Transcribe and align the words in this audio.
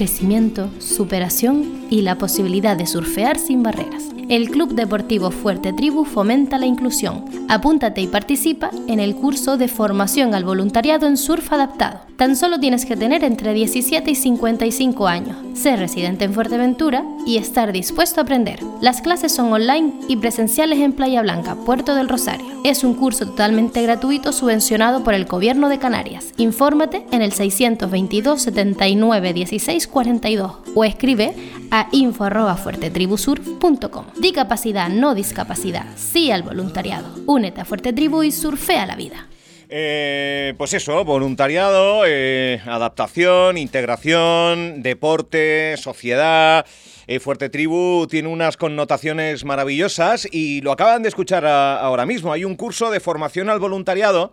crecimiento, 0.00 0.70
superación 0.78 1.84
y 1.90 2.00
la 2.00 2.16
posibilidad 2.16 2.74
de 2.74 2.86
surfear 2.86 3.38
sin 3.38 3.62
barreras. 3.62 4.04
El 4.30 4.48
Club 4.48 4.72
Deportivo 4.72 5.30
Fuerte 5.30 5.74
Tribu 5.74 6.06
fomenta 6.06 6.56
la 6.56 6.64
inclusión. 6.64 7.26
Apúntate 7.50 8.00
y 8.00 8.06
participa 8.06 8.70
en 8.88 8.98
el 8.98 9.14
curso 9.14 9.58
de 9.58 9.68
formación 9.68 10.34
al 10.34 10.44
voluntariado 10.44 11.06
en 11.06 11.18
surf 11.18 11.52
adaptado. 11.52 12.09
Tan 12.20 12.36
solo 12.36 12.60
tienes 12.60 12.84
que 12.84 12.98
tener 12.98 13.24
entre 13.24 13.54
17 13.54 14.10
y 14.10 14.14
55 14.14 15.08
años, 15.08 15.38
ser 15.54 15.78
residente 15.78 16.26
en 16.26 16.34
Fuerteventura 16.34 17.02
y 17.24 17.38
estar 17.38 17.72
dispuesto 17.72 18.20
a 18.20 18.24
aprender. 18.24 18.60
Las 18.82 19.00
clases 19.00 19.34
son 19.34 19.50
online 19.50 19.94
y 20.06 20.18
presenciales 20.18 20.80
en 20.80 20.92
Playa 20.92 21.22
Blanca, 21.22 21.54
Puerto 21.54 21.94
del 21.94 22.10
Rosario. 22.10 22.60
Es 22.62 22.84
un 22.84 22.92
curso 22.92 23.24
totalmente 23.24 23.80
gratuito 23.80 24.34
subvencionado 24.34 25.02
por 25.02 25.14
el 25.14 25.24
Gobierno 25.24 25.70
de 25.70 25.78
Canarias. 25.78 26.34
Infórmate 26.36 27.06
en 27.10 27.22
el 27.22 27.32
622 27.32 28.42
79 28.42 29.32
16 29.32 29.86
42 29.86 30.52
o 30.74 30.84
escribe 30.84 31.34
a 31.70 31.88
info.fuertetribusur.com. 31.90 34.04
Discapacidad, 34.18 34.90
no 34.90 35.14
discapacidad, 35.14 35.86
sí 35.96 36.30
al 36.30 36.42
voluntariado. 36.42 37.08
Únete 37.24 37.62
a 37.62 37.64
Fuerte 37.64 37.94
Tribu 37.94 38.24
y 38.24 38.30
surfea 38.30 38.84
la 38.84 38.96
vida. 38.96 39.29
Eh, 39.72 40.54
pues 40.58 40.74
eso, 40.74 41.04
voluntariado, 41.04 42.02
eh, 42.04 42.60
adaptación, 42.66 43.56
integración, 43.56 44.82
deporte, 44.82 45.76
sociedad. 45.76 46.66
Eh, 47.06 47.20
Fuerte 47.20 47.48
Tribu 47.50 48.08
tiene 48.08 48.28
unas 48.28 48.56
connotaciones 48.56 49.44
maravillosas 49.44 50.26
y 50.32 50.60
lo 50.62 50.72
acaban 50.72 51.02
de 51.02 51.08
escuchar 51.08 51.46
ahora 51.46 52.04
mismo. 52.04 52.32
Hay 52.32 52.44
un 52.44 52.56
curso 52.56 52.90
de 52.90 52.98
formación 52.98 53.48
al 53.48 53.60
voluntariado 53.60 54.32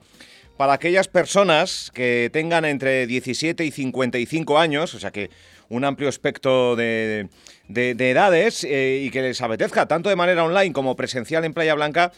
para 0.58 0.74
aquellas 0.74 1.08
personas 1.08 1.92
que 1.94 2.32
tengan 2.34 2.66
entre 2.66 3.06
17 3.06 3.64
y 3.64 3.70
55 3.70 4.58
años, 4.58 4.96
o 4.96 5.00
sea 5.00 5.12
que 5.12 5.30
un 5.70 5.84
amplio 5.84 6.10
espectro 6.10 6.76
de, 6.76 7.30
edades 7.70 8.64
eh, 8.64 9.04
y 9.04 9.12
que 9.12 9.22
les 9.22 9.42
apetezca, 9.42 9.88
tanto 9.88 10.10
de 10.10 10.16
manera 10.16 10.44
online 10.44 10.74
como 10.74 10.96
presencial 10.96 11.46
en 11.46 11.54
Playa 11.54 11.76
Blanca, 11.76 12.12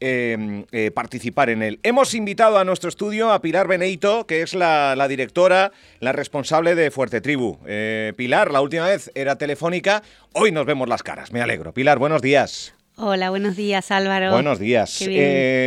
em, 0.00 0.64
eh, 0.72 0.90
participar 0.90 1.50
en 1.50 1.62
él. 1.62 1.80
Hemos 1.82 2.14
invitado 2.14 2.58
a 2.58 2.64
nuestro 2.64 2.88
estudio 2.88 3.32
a 3.32 3.40
Pilar 3.40 3.68
Beneito, 3.68 4.26
que 4.26 4.42
es 4.42 4.54
la, 4.54 5.06
directora, 5.08 5.72
la 6.00 6.12
responsable 6.12 6.74
de 6.74 6.90
Fuerte 6.90 7.20
Tribu. 7.20 7.58
Eh, 7.66 8.12
Pilar, 8.16 8.50
la 8.50 8.60
última 8.60 8.86
vez 8.86 9.10
era 9.14 9.36
telefónica, 9.36 10.02
hoy 10.32 10.52
nos 10.52 10.66
vemos 10.66 10.88
las 10.88 11.02
caras, 11.02 11.32
me 11.32 11.42
alegro. 11.42 11.72
Pilar, 11.72 11.98
buenos 11.98 12.22
días. 12.22 12.75
Hola, 12.98 13.28
buenos 13.28 13.56
días 13.56 13.90
Álvaro. 13.90 14.32
Buenos 14.32 14.58
días. 14.58 15.04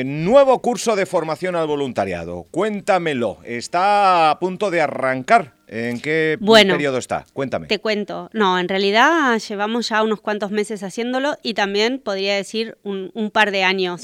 nuevo 0.03 0.59
curso 0.63 0.95
de 0.95 1.05
formación 1.05 1.55
al 1.55 1.67
voluntariado. 1.67 2.47
Cuéntamelo. 2.49 3.37
Está 3.45 4.31
a 4.31 4.39
punto 4.39 4.71
de 4.71 4.81
arrancar. 4.81 5.53
¿En 5.67 6.01
qué 6.01 6.39
periodo 6.39 6.97
está? 6.97 7.27
Cuéntame. 7.31 7.67
Te 7.67 7.77
cuento. 7.77 8.31
No, 8.33 8.57
en 8.57 8.67
realidad 8.67 9.37
llevamos 9.37 9.89
ya 9.89 10.01
unos 10.01 10.21
cuantos 10.21 10.49
meses 10.49 10.81
haciéndolo 10.81 11.37
y 11.43 11.53
también 11.53 11.99
podría 11.99 12.35
decir 12.35 12.79
un, 12.81 13.29
par 13.31 13.51
de 13.51 13.63
años 13.63 14.01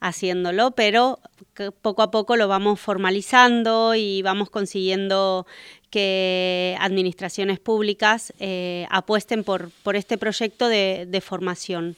haciéndolo, 0.00 0.72
pero 0.72 1.18
poco 1.80 2.02
a 2.02 2.10
poco 2.10 2.36
lo 2.36 2.46
vamos 2.46 2.78
formalizando 2.78 3.94
y 3.94 4.20
vamos 4.20 4.50
consiguiendo 4.50 5.46
que 5.88 6.76
administraciones 6.78 7.58
públicas 7.58 8.34
eh, 8.38 8.86
apuesten 8.90 9.44
por, 9.44 9.70
por 9.82 9.96
este 9.96 10.18
proyecto 10.18 10.68
de, 10.68 11.06
de 11.08 11.20
formación. 11.22 11.96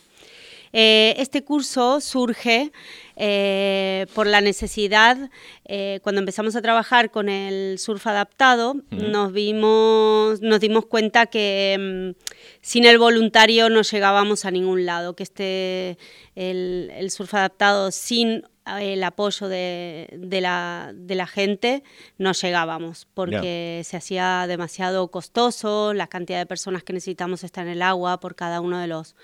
Eh, 0.72 1.14
este 1.18 1.42
curso 1.42 2.00
surge 2.00 2.72
eh, 3.16 4.06
por 4.14 4.26
la 4.26 4.40
necesidad, 4.40 5.30
eh, 5.64 6.00
cuando 6.02 6.20
empezamos 6.20 6.54
a 6.56 6.62
trabajar 6.62 7.10
con 7.10 7.28
el 7.28 7.78
surf 7.78 8.06
adaptado, 8.06 8.76
nos, 8.90 9.32
vimos, 9.32 10.40
nos 10.40 10.60
dimos 10.60 10.86
cuenta 10.86 11.26
que 11.26 12.14
mm, 12.16 12.22
sin 12.60 12.84
el 12.84 12.98
voluntario 12.98 13.70
no 13.70 13.82
llegábamos 13.82 14.44
a 14.44 14.50
ningún 14.50 14.86
lado, 14.86 15.14
que 15.14 15.24
este, 15.24 15.98
el, 16.36 16.90
el 16.94 17.10
surf 17.10 17.34
adaptado 17.34 17.90
sin 17.90 18.44
el 18.80 19.02
apoyo 19.04 19.48
de, 19.48 20.08
la, 20.40 20.92
de, 20.94 21.14
la, 21.14 21.26
gente, 21.26 21.82
no 22.18 22.32
llegábamos, 22.32 23.06
porque 23.14 23.82
se 23.84 23.96
hacía 23.96 24.46
demasiado 24.46 25.10
costoso, 25.10 25.94
la 25.94 26.06
cantidad 26.06 26.38
de 26.38 26.46
personas 26.46 26.82
que 26.82 26.92
necesitamos 26.92 27.44
estar 27.44 27.66
en 27.66 27.72
el 27.72 27.82
agua 27.82 28.20
por 28.20 28.34
cada 28.34 28.60
uno 28.60 28.78
de 28.78 28.86
los 28.86 29.16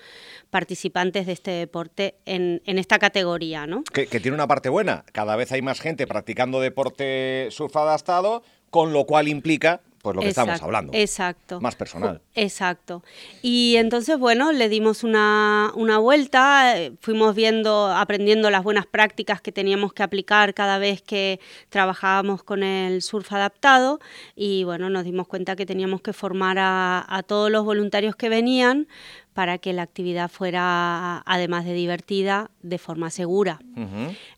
participantes 0.49 1.25
de 1.25 1.33
este 1.33 1.51
deporte 1.51 2.15
en, 2.25 2.61
en 2.65 2.79
esta 2.79 2.99
categoría. 2.99 3.67
¿no? 3.67 3.83
Que, 3.83 4.07
que, 4.07 4.19
tiene 4.19 4.35
una 4.35 4.47
parte 4.47 4.69
buena, 4.69 5.05
cada 5.11 5.35
vez 5.35 5.51
hay 5.51 5.61
más 5.61 5.79
gente 5.79 6.07
practicando 6.07 6.59
deporte 6.59 7.47
surf 7.51 7.75
adaptado, 7.77 8.43
con 8.69 8.93
lo 8.93 9.05
cual 9.05 9.27
implica 9.27 9.81
pues 10.13 10.15
lo 10.15 10.21
que 10.21 10.29
estamos 10.29 10.61
hablando. 10.61 10.93
Exacto. 10.93 11.59
Más 11.61 11.75
personal. 11.75 12.21
Exacto. 12.35 13.03
Y 13.41 13.75
entonces, 13.77 14.17
bueno, 14.19 14.51
le 14.51 14.69
dimos 14.69 15.03
una, 15.03 15.71
una, 15.75 15.97
vuelta, 15.97 16.79
eh, 16.79 16.93
fuimos 17.01 17.35
viendo, 17.35 17.87
aprendiendo 17.87 18.49
las 18.49 18.63
buenas 18.63 18.85
prácticas 18.85 19.41
que 19.41 19.51
teníamos 19.51 19.93
que 19.93 20.03
aplicar 20.03 20.53
cada 20.53 20.77
vez 20.77 21.01
que 21.01 21.39
trabajábamos 21.69 22.43
con 22.43 22.61
el 22.63 23.01
surf 23.01 23.33
adaptado 23.33 23.99
y 24.35 24.63
bueno, 24.63 24.89
nos 24.89 25.03
dimos 25.03 25.27
cuenta 25.27 25.55
que 25.55 25.65
teníamos 25.65 26.01
que 26.01 26.13
formar 26.13 26.57
a, 26.59 27.23
todos 27.27 27.49
los 27.49 27.65
voluntarios 27.65 28.15
que 28.15 28.29
venían 28.29 28.87
para 29.33 29.57
que 29.57 29.73
la 29.73 29.81
actividad 29.81 30.29
fuera, 30.29 31.23
además 31.25 31.65
de 31.65 31.73
divertida, 31.73 32.51
de 32.61 32.77
forma 32.77 33.09
segura. 33.09 33.59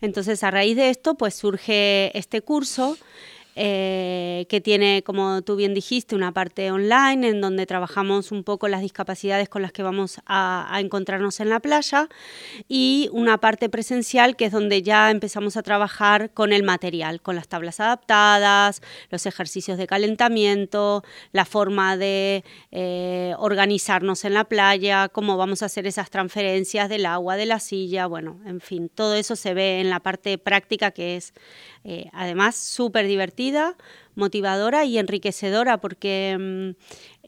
Entonces, 0.02 0.44
a 0.44 0.52
raíz 0.52 0.76
de 0.76 0.90
esto, 0.90 1.16
pues 1.16 1.36
surge 1.36 2.18
este 2.18 2.42
curso 2.42 2.98
eh, 3.60 4.46
que 4.50 4.62
tiene, 4.62 5.02
como 5.04 5.42
tú 5.42 5.56
bien 5.56 5.74
dijiste, 5.74 6.14
una 6.14 6.32
parte 6.32 6.70
online 6.70 7.28
en 7.28 7.42
donde 7.42 7.66
trabajamos 7.66 8.32
un 8.32 8.44
poco 8.44 8.68
las 8.68 8.82
discapacidades 8.82 9.50
con 9.50 9.64
las 9.64 9.72
que 9.72 9.82
vamos 9.82 10.22
a, 10.28 10.78
encontrarnos 10.80 11.40
en 11.40 11.50
la 11.50 11.60
playa 11.60 12.08
y 12.68 13.10
una 13.12 13.40
parte 13.40 13.68
presencial 13.68 14.36
que 14.36 14.46
es 14.46 14.52
donde 14.52 14.84
ya 14.84 15.10
empezamos 15.10 15.58
a 15.58 15.64
trabajar 15.64 16.30
con 16.36 16.54
el 16.54 16.62
material, 16.62 17.20
con 17.20 17.36
las 17.36 17.48
tablas 17.48 17.80
adaptadas, 17.80 18.84
los 19.10 19.26
ejercicios 19.26 19.80
de 19.80 19.88
calentamiento, 19.88 21.04
la 21.32 21.46
forma 21.46 21.98
de 21.98 22.44
eh, 22.70 23.34
organizarnos 23.40 24.24
en 24.24 24.36
la 24.36 24.44
playa, 24.44 25.10
cómo 25.10 25.36
vamos 25.36 25.64
a 25.64 25.66
hacer 25.66 25.88
esas 25.88 26.12
transferencias 26.12 26.90
del 26.90 27.08
agua, 27.08 27.38
de 27.38 27.48
la 27.48 27.60
silla, 27.60 28.06
bueno, 28.06 28.40
en 28.46 28.62
fin, 28.62 28.88
todo 28.94 29.16
eso 29.16 29.36
se 29.36 29.56
ve 29.56 29.82
en 29.82 29.90
la 29.90 30.00
parte 30.00 30.38
práctica 30.38 30.92
que 30.92 31.16
es 31.16 31.34
eh, 31.90 32.10
además 32.12 32.58
súper 32.58 33.08
divertida, 33.08 33.78
motivadora 34.14 34.84
y 34.84 34.98
enriquecedora 34.98 35.78
porque 35.78 36.36
mm, 36.38 36.72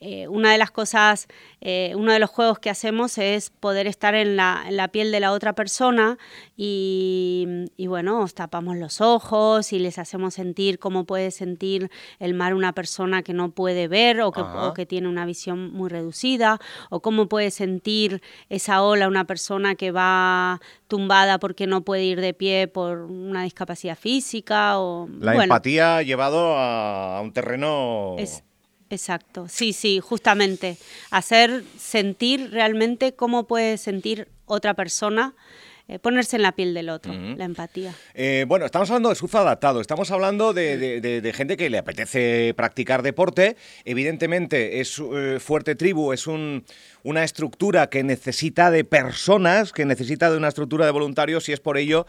eh, 0.02 0.28
una 0.28 0.52
de 0.52 0.58
las 0.58 0.72
cosas, 0.72 1.28
eh, 1.62 1.94
uno 1.96 2.14
de 2.14 2.20
los 2.20 2.30
juegos 2.30 2.60
que 2.60 2.70
hacemos 2.70 3.18
es 3.18 3.50
poder 3.50 3.86
estar 3.88 4.16
en 4.16 4.38
la, 4.38 4.64
en 4.68 4.78
la 4.78 4.88
piel 4.88 5.12
de 5.12 5.20
la 5.20 5.32
otra 5.32 5.54
persona 5.54 6.18
y, 6.56 7.66
y, 7.76 7.88
bueno, 7.88 8.22
os 8.22 8.34
tapamos 8.34 8.78
los 8.78 9.02
ojos 9.02 9.74
y 9.74 9.80
les 9.80 10.00
hacemos 10.00 10.36
sentir 10.36 10.80
cómo 10.80 11.06
puede 11.06 11.32
sentir 11.32 11.92
el 12.20 12.34
mar 12.34 12.54
una 12.54 12.74
persona 12.74 13.24
que 13.24 13.34
no 13.34 13.52
puede 13.52 13.88
ver 13.88 14.22
o 14.22 14.32
que, 14.32 14.42
o 14.42 14.74
que 14.74 14.86
tiene 14.86 15.08
una 15.08 15.26
visión 15.26 15.72
muy 15.74 15.90
reducida 15.90 16.60
o 16.90 17.02
cómo 17.02 17.28
puede 17.28 17.52
sentir 17.52 18.22
esa 18.50 18.82
ola 18.84 19.08
una 19.08 19.26
persona 19.26 19.76
que 19.76 19.92
va 19.92 20.62
tumbada 20.88 21.40
porque 21.40 21.68
no 21.68 21.82
puede 21.82 22.04
ir 22.04 22.22
de 22.22 22.34
pie 22.34 22.68
por 22.68 23.00
una 23.00 23.44
discapacidad 23.44 23.98
física 23.98 24.80
o... 24.80 25.08
La 25.20 25.44
empatía 25.44 26.02
llevado 26.02 26.56
a, 26.58 27.20
un 27.22 27.34
terreno... 27.34 28.16
Exacto, 28.90 29.48
sí, 29.48 29.74
sí, 29.74 30.00
justamente. 30.00 30.78
Hacer 31.12 31.64
sentir 31.78 32.52
realmente 32.52 33.14
cómo 33.14 33.46
puede 33.46 33.78
sentir 33.78 34.28
otra 34.46 34.74
persona. 34.74 35.34
Eh, 35.88 35.98
ponerse 35.98 36.36
en 36.36 36.44
la 36.44 36.52
piel 36.52 36.76
del 36.76 36.88
otro, 36.88 37.12
la 37.12 37.46
empatía. 37.46 37.96
Eh, 38.14 38.46
bueno, 38.48 38.68
estamos 38.68 38.92
hablando 38.92 39.10
de 39.10 39.16
surf 39.16 39.34
adaptado, 39.34 39.82
estamos 39.82 40.12
hablando 40.12 40.54
de, 40.54 41.34
gente 41.36 41.58
que 41.58 41.68
le 41.72 41.80
apetece 41.80 42.54
practicar 42.56 43.02
deporte. 43.02 43.58
Evidentemente, 43.86 44.82
es 44.82 45.00
eh, 45.00 45.40
Fuerte 45.40 45.74
Tribu, 45.74 46.14
es 46.14 46.28
una 46.28 47.24
estructura 47.24 47.90
que 47.90 48.04
necesita 48.04 48.70
de 48.70 48.84
personas, 48.84 49.74
que 49.74 49.84
necesita 49.86 50.30
de 50.30 50.38
una 50.38 50.50
estructura 50.50 50.86
de 50.86 50.92
voluntarios 50.92 51.50
y 51.50 51.54
es 51.54 51.60
por 51.60 51.80
ello 51.80 52.06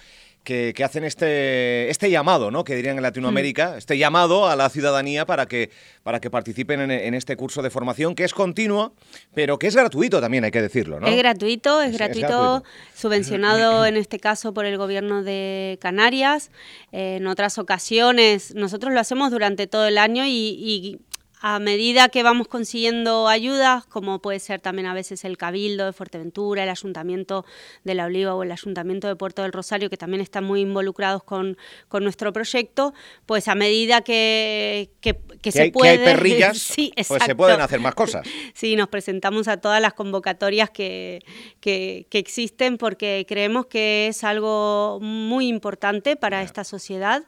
que, 0.74 0.84
hacen 0.84 1.04
este, 1.04 1.88
este 1.90 2.10
llamado, 2.10 2.50
¿no? 2.50 2.64
que 2.64 2.74
dirían 2.74 2.96
en 2.96 3.02
Latinoamérica, 3.02 3.72
mm. 3.72 3.78
este 3.78 3.98
llamado 3.98 4.48
a 4.48 4.56
la 4.56 4.68
ciudadanía 4.68 5.24
para 5.24 5.46
que, 5.46 5.70
para 6.02 6.20
que 6.20 6.30
participen 6.30 6.90
en, 6.90 7.14
este 7.14 7.36
curso 7.36 7.62
de 7.62 7.70
formación, 7.70 8.14
que 8.14 8.24
es 8.24 8.34
continuo, 8.34 8.94
pero 9.32 9.58
que 9.58 9.68
es 9.68 9.76
gratuito 9.76 10.20
también, 10.20 10.44
hay 10.44 10.50
que 10.50 10.62
decirlo. 10.62 10.98
¿no? 10.98 11.06
Es 11.06 11.16
gratuito, 11.16 11.82
es, 11.82 11.96
gratuito, 11.96 12.64
subvencionado 12.94 13.84
en 13.86 13.96
este 13.96 14.18
caso 14.18 14.52
por 14.52 14.66
el 14.66 14.76
gobierno 14.76 15.22
de 15.22 15.78
Canarias. 15.80 16.50
en 16.90 17.26
otras 17.26 17.58
ocasiones, 17.58 18.54
nosotros 18.54 18.92
lo 18.92 19.00
hacemos 19.00 19.30
durante 19.30 19.66
todo 19.66 19.86
el 19.86 19.98
año 19.98 20.24
y 20.26 20.98
a 21.42 21.58
medida 21.58 22.10
que 22.10 22.22
vamos 22.22 22.48
consiguiendo 22.48 23.26
ayudas, 23.26 23.86
como 23.86 24.20
puede 24.20 24.40
ser 24.40 24.60
también 24.60 24.86
a 24.86 24.92
veces 24.92 25.24
el 25.24 25.38
Cabildo 25.38 25.86
de 25.86 25.92
Fuerteventura, 25.94 26.64
el 26.64 26.68
Ayuntamiento 26.68 27.46
de 27.82 27.94
La 27.94 28.04
Oliva 28.04 28.34
o 28.34 28.42
el 28.42 28.52
Ayuntamiento 28.52 29.08
de 29.08 29.16
Puerto 29.16 29.42
del 29.42 29.52
Rosario, 29.52 29.88
que 29.88 29.96
también 29.96 30.20
están 30.20 30.44
muy 30.44 30.60
involucrados 30.60 31.22
con, 31.22 31.56
nuestro 32.00 32.32
proyecto, 32.32 32.92
pues 33.24 33.48
a 33.48 33.54
medida 33.54 34.02
que, 34.02 34.90
que, 35.00 35.14
se 35.50 35.70
puede... 35.70 35.92
hay 35.92 35.98
perrillas, 36.04 36.74
pues 37.08 37.22
se 37.24 37.34
pueden 37.34 37.60
hacer 37.62 37.80
más 37.80 37.94
cosas. 37.94 38.26
Sí, 38.52 38.76
nos 38.76 38.88
presentamos 38.88 39.48
a 39.48 39.56
todas 39.56 39.80
las 39.80 39.94
convocatorias 39.94 40.68
que, 40.68 41.20
que, 41.60 42.06
existen 42.10 42.76
porque 42.76 43.24
creemos 43.26 43.66
que 43.66 44.08
es 44.08 44.24
algo 44.24 44.98
muy 45.00 45.48
importante 45.48 46.16
para 46.16 46.42
esta 46.42 46.64
sociedad, 46.64 47.22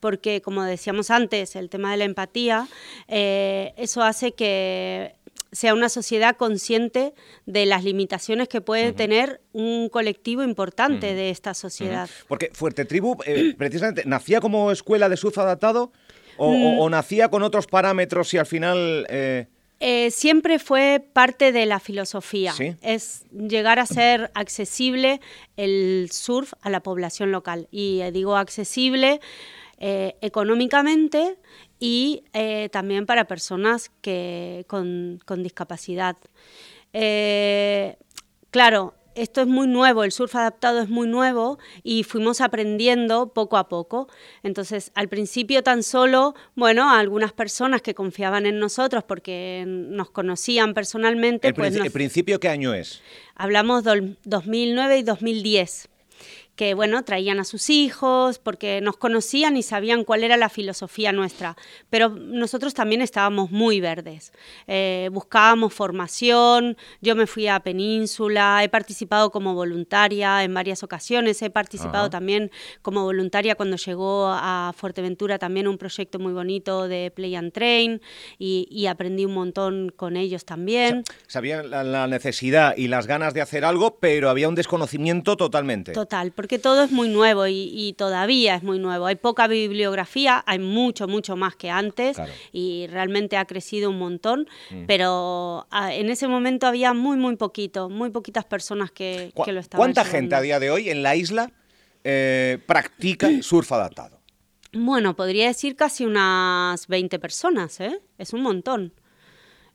porque 0.00 0.40
como 0.40 0.62
decíamos 0.64 1.10
antes, 1.10 1.56
el 1.56 1.68
tema 1.68 1.90
de 1.90 1.98
la 1.98 2.04
empatía... 2.04 2.68
Eh, 3.08 3.72
eso 3.76 4.02
hace 4.02 4.32
que 4.32 5.14
sea 5.52 5.74
una 5.74 5.88
sociedad 5.88 6.36
consciente 6.36 7.14
de 7.46 7.66
las 7.66 7.84
limitaciones 7.84 8.48
que 8.48 8.60
puede 8.60 8.92
tener 8.92 9.40
un 9.52 9.88
colectivo 9.88 10.42
importante 10.42 11.14
de 11.14 11.30
esta 11.30 11.54
sociedad. 11.54 12.08
Porque 12.28 12.50
Fuerte 12.52 12.84
Tribu, 12.84 13.16
eh, 13.24 13.54
precisamente, 13.56 14.02
¿nacía 14.04 14.40
como 14.40 14.70
escuela 14.70 15.08
de 15.08 15.16
surf 15.16 15.38
adaptado 15.38 15.92
o, 16.36 16.86
mm. 16.86 16.90
nacía 16.90 17.28
con 17.28 17.42
otros 17.42 17.66
parámetros 17.66 18.32
y 18.34 18.38
al 18.38 18.46
final... 18.46 19.06
Eh, 19.08 19.46
eh, 19.80 20.10
siempre 20.10 20.58
fue 20.58 21.00
parte 21.12 21.52
de 21.52 21.64
la 21.64 21.78
filosofía, 21.78 22.52
es 22.82 23.22
llegar 23.30 23.78
a 23.78 23.86
ser 23.86 24.32
accesible 24.34 25.20
el 25.56 26.08
surf 26.10 26.52
a 26.62 26.68
la 26.68 26.80
población 26.80 27.30
local. 27.30 27.68
Y 27.70 28.02
digo 28.10 28.36
accesible 28.36 29.20
económicamente 29.80 31.38
y 31.80 32.24
eh, 32.32 32.68
también 32.70 33.06
para 33.06 33.26
personas 33.26 33.90
que, 34.00 34.64
con, 34.66 35.20
discapacidad. 35.42 36.16
Eh, 36.92 37.96
claro, 38.50 38.94
esto 39.14 39.40
es 39.40 39.46
muy 39.46 39.66
nuevo, 39.66 40.04
el 40.04 40.12
surf 40.12 40.34
adaptado 40.36 40.80
es 40.80 40.88
muy 40.88 41.08
nuevo 41.08 41.58
y 41.82 42.04
fuimos 42.04 42.40
aprendiendo 42.40 43.32
poco 43.32 43.56
a 43.56 43.68
poco. 43.68 44.08
Entonces, 44.42 44.92
al 44.94 45.08
principio 45.08 45.62
tan 45.62 45.82
solo, 45.82 46.34
bueno, 46.54 46.90
algunas 46.90 47.32
personas 47.32 47.82
que 47.82 47.94
confiaban 47.94 48.46
en 48.46 48.58
nosotros 48.58 49.04
porque 49.04 49.64
nos 49.66 50.10
conocían 50.10 50.74
personalmente. 50.74 51.48
¿El, 51.48 51.54
pues 51.54 51.74
¿el 51.74 51.90
principio 51.90 52.38
qué 52.40 52.48
año 52.48 52.74
es? 52.74 53.02
Hablamos 53.34 53.84
del 53.84 54.18
2009 54.24 54.98
y 54.98 55.02
2010 55.02 55.88
que 56.58 56.74
bueno, 56.74 57.04
traían 57.04 57.38
a 57.38 57.44
sus 57.44 57.70
hijos 57.70 58.40
porque 58.40 58.80
nos 58.80 58.96
conocían 58.96 59.56
y 59.56 59.62
sabían 59.62 60.02
cuál 60.02 60.24
era 60.24 60.36
la 60.36 60.48
filosofía 60.48 61.12
nuestra, 61.12 61.56
pero 61.88 62.08
nosotros 62.08 62.74
también 62.74 63.00
estábamos 63.00 63.52
muy 63.52 63.78
verdes. 63.78 64.32
Eh, 64.66 65.08
buscábamos 65.12 65.72
formación, 65.72 66.76
yo 67.00 67.14
me 67.14 67.28
fui 67.28 67.46
a 67.46 67.60
Península, 67.60 68.64
he 68.64 68.68
participado 68.68 69.30
como 69.30 69.54
voluntaria 69.54 70.42
en 70.42 70.52
varias 70.52 70.82
ocasiones, 70.82 71.40
he 71.42 71.50
participado 71.50 72.10
también 72.10 72.50
como 72.82 73.04
voluntaria 73.04 73.54
cuando 73.54 73.76
llegó 73.76 74.26
a 74.26 74.74
Fuerteventura 74.76 75.38
también 75.38 75.68
un 75.68 75.78
proyecto 75.78 76.18
muy 76.18 76.32
bonito 76.32 76.88
de 76.88 77.12
Play 77.14 77.36
and 77.36 77.52
Train 77.52 78.02
y, 78.36 78.86
aprendí 78.88 79.26
un 79.26 79.34
montón 79.34 79.92
con 79.94 80.16
ellos 80.16 80.44
también. 80.44 81.04
sabían 81.28 81.70
la, 81.70 82.08
necesidad 82.08 82.74
y 82.76 82.88
las 82.88 83.06
ganas 83.06 83.32
de 83.34 83.42
hacer 83.42 83.64
algo, 83.64 83.98
pero 84.00 84.30
había 84.30 84.48
un 84.48 84.56
desconocimiento 84.56 85.36
totalmente. 85.36 85.92
Total, 85.92 86.32
porque 86.32 86.47
que 86.48 86.58
todo 86.58 86.82
es 86.84 86.90
muy 86.90 87.08
nuevo 87.08 87.46
y, 87.46 87.94
todavía 87.96 88.56
es 88.56 88.62
muy 88.62 88.78
nuevo. 88.78 89.06
Hay 89.06 89.16
poca 89.16 89.46
bibliografía, 89.46 90.42
hay 90.46 90.58
mucho, 90.58 91.06
mucho 91.06 91.36
más 91.36 91.54
que 91.56 91.70
antes 91.70 92.16
y 92.52 92.86
realmente 92.88 93.36
ha 93.36 93.44
crecido 93.44 93.90
un 93.90 93.98
montón, 93.98 94.48
mm. 94.70 94.86
pero 94.86 95.66
ah, 95.70 95.94
en 95.94 96.10
ese 96.10 96.28
momento 96.28 96.66
había 96.66 96.92
muy, 96.94 97.16
muy 97.16 97.36
poquito, 97.36 97.88
muy 97.88 98.10
poquitas 98.10 98.44
personas 98.44 98.90
que, 98.90 99.32
lo 99.34 99.60
estaban 99.60 99.78
¿Cuánta 99.84 100.04
gente 100.04 100.34
a 100.34 100.40
día 100.40 100.58
de 100.58 100.70
hoy 100.70 100.90
en 100.90 101.02
la 101.02 101.16
isla 101.16 101.52
eh, 102.04 102.58
practica 102.66 103.28
surf 103.42 103.70
adaptado? 103.72 104.18
Bueno, 104.72 105.16
podría 105.16 105.46
decir 105.46 105.76
casi 105.76 106.04
unas 106.04 106.86
20 106.88 107.18
personas, 107.18 107.80
¿eh? 107.80 108.00
Es 108.18 108.32
un 108.32 108.42
montón. 108.42 108.92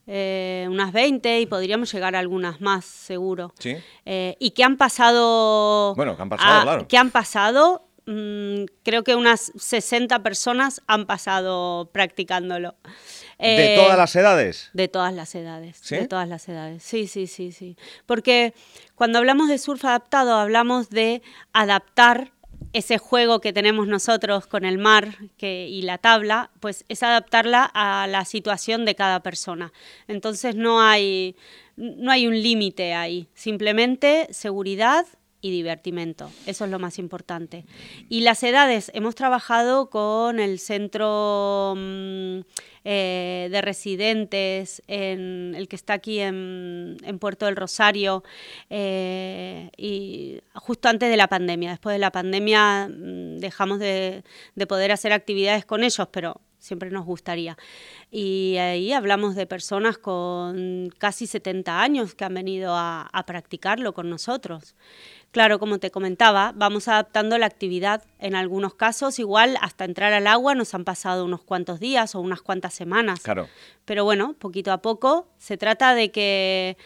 Eh, 0.06 0.66
unas 0.68 0.92
20 0.92 1.40
y 1.40 1.46
podríamos 1.46 1.92
llegar 1.92 2.14
a 2.14 2.18
algunas 2.18 2.60
más, 2.60 2.84
seguro. 2.84 3.54
Sí. 3.58 3.76
Eh, 4.04 4.36
y 4.38 4.50
que 4.50 4.62
han 4.62 4.76
pasado... 4.76 5.94
Bueno, 5.94 6.16
que 6.16 6.22
han 6.22 6.28
pasado, 6.28 6.62
claro. 6.62 6.88
Que 6.88 6.98
han 6.98 7.10
pasado, 7.10 7.88
mm, 8.06 8.64
creo 8.82 9.02
que 9.02 9.14
unas 9.14 9.52
60 9.56 10.22
personas 10.22 10.82
han 10.86 11.06
pasado 11.06 11.90
practicándolo. 11.92 12.74
¿De 13.38 13.74
eh, 13.74 13.76
todas 13.76 13.96
las 13.96 14.14
edades? 14.14 14.70
De 14.74 14.88
todas 14.88 15.14
las 15.14 15.34
edades. 15.34 15.78
¿Sí? 15.80 15.96
De 15.96 16.06
todas 16.06 16.28
las 16.28 16.48
edades. 16.48 16.82
Sí, 16.82 17.06
sí, 17.06 17.26
sí, 17.26 17.50
sí. 17.52 17.76
Porque 18.04 18.52
cuando 18.94 19.18
hablamos 19.18 19.48
de 19.48 19.58
surf 19.58 19.84
adaptado, 19.86 20.34
hablamos 20.34 20.90
de 20.90 21.22
adaptar 21.52 22.33
ese 22.74 22.98
juego 22.98 23.40
que 23.40 23.52
tenemos 23.52 23.86
nosotros 23.86 24.46
con 24.46 24.64
el 24.64 24.78
mar 24.78 25.16
y 25.40 25.82
la 25.82 25.98
tabla, 25.98 26.50
pues 26.60 26.84
es 26.88 27.02
adaptarla 27.02 27.70
a 27.72 28.06
la 28.08 28.24
situación 28.24 28.84
de 28.84 28.96
cada 28.96 29.22
persona. 29.22 29.72
Entonces 30.08 30.56
no 30.56 30.82
hay, 30.82 31.36
no 31.76 32.10
hay 32.10 32.26
un 32.26 32.42
límite 32.42 32.92
ahí, 32.92 33.28
simplemente 33.32 34.26
seguridad 34.30 35.06
y 35.44 35.50
divertimento. 35.50 36.30
Eso 36.46 36.64
es 36.64 36.70
lo 36.70 36.78
más 36.78 36.98
importante. 36.98 37.66
Y 38.08 38.20
las 38.20 38.42
edades, 38.42 38.90
hemos 38.94 39.14
trabajado 39.14 39.90
con 39.90 40.40
el 40.40 40.58
centro 40.58 41.74
mm, 41.76 42.38
eh, 42.84 43.48
de 43.50 43.60
residentes, 43.60 44.82
en 44.88 45.54
el 45.54 45.68
que 45.68 45.76
está 45.76 45.92
aquí 45.92 46.20
en, 46.20 46.96
Puerto 47.20 47.44
del 47.44 47.56
Rosario, 47.56 48.24
eh, 48.70 49.68
y 49.76 50.40
justo 50.54 50.88
antes 50.88 51.10
de 51.10 51.18
la 51.18 51.28
pandemia. 51.28 51.72
Después 51.72 51.92
de 51.92 51.98
la 51.98 52.10
pandemia 52.10 52.88
mm, 52.88 53.36
dejamos 53.36 53.78
de, 53.80 54.24
poder 54.66 54.92
hacer 54.92 55.12
actividades 55.12 55.66
con 55.66 55.84
ellos, 55.84 56.08
pero 56.10 56.40
siempre 56.64 56.90
nos 56.90 57.04
gustaría. 57.04 57.56
Y 58.10 58.56
ahí 58.56 58.92
hablamos 58.92 59.34
de 59.34 59.46
personas 59.46 59.98
con 59.98 60.90
casi 60.98 61.26
70 61.26 61.80
años 61.80 62.14
que 62.14 62.24
han 62.24 62.34
venido 62.34 62.74
a 62.76 63.24
practicarlo 63.26 63.94
con 63.94 64.10
nosotros. 64.10 64.74
Claro, 65.34 65.58
como 65.58 65.80
te 65.80 65.90
comentaba, 65.90 66.52
vamos 66.54 66.86
adaptando 66.86 67.36
la 67.38 67.46
actividad. 67.46 68.04
En 68.20 68.36
algunos 68.36 68.76
casos, 68.76 69.18
igual 69.18 69.58
hasta 69.60 69.84
entrar 69.84 70.12
al 70.12 70.28
agua 70.28 70.54
nos 70.54 70.74
han 70.74 70.84
pasado 70.84 71.24
unos 71.24 71.42
cuantos 71.42 71.80
días 71.80 72.14
o 72.14 72.20
unas 72.20 72.40
cuantas 72.40 72.72
semanas. 72.72 73.18
Claro. 73.18 73.48
Pero 73.84 74.04
bueno, 74.04 74.36
poquito 74.38 74.70
a 74.70 74.80
poco 74.80 75.26
se 75.38 75.56
trata 75.56 75.96
de 75.96 76.12
que 76.12 76.76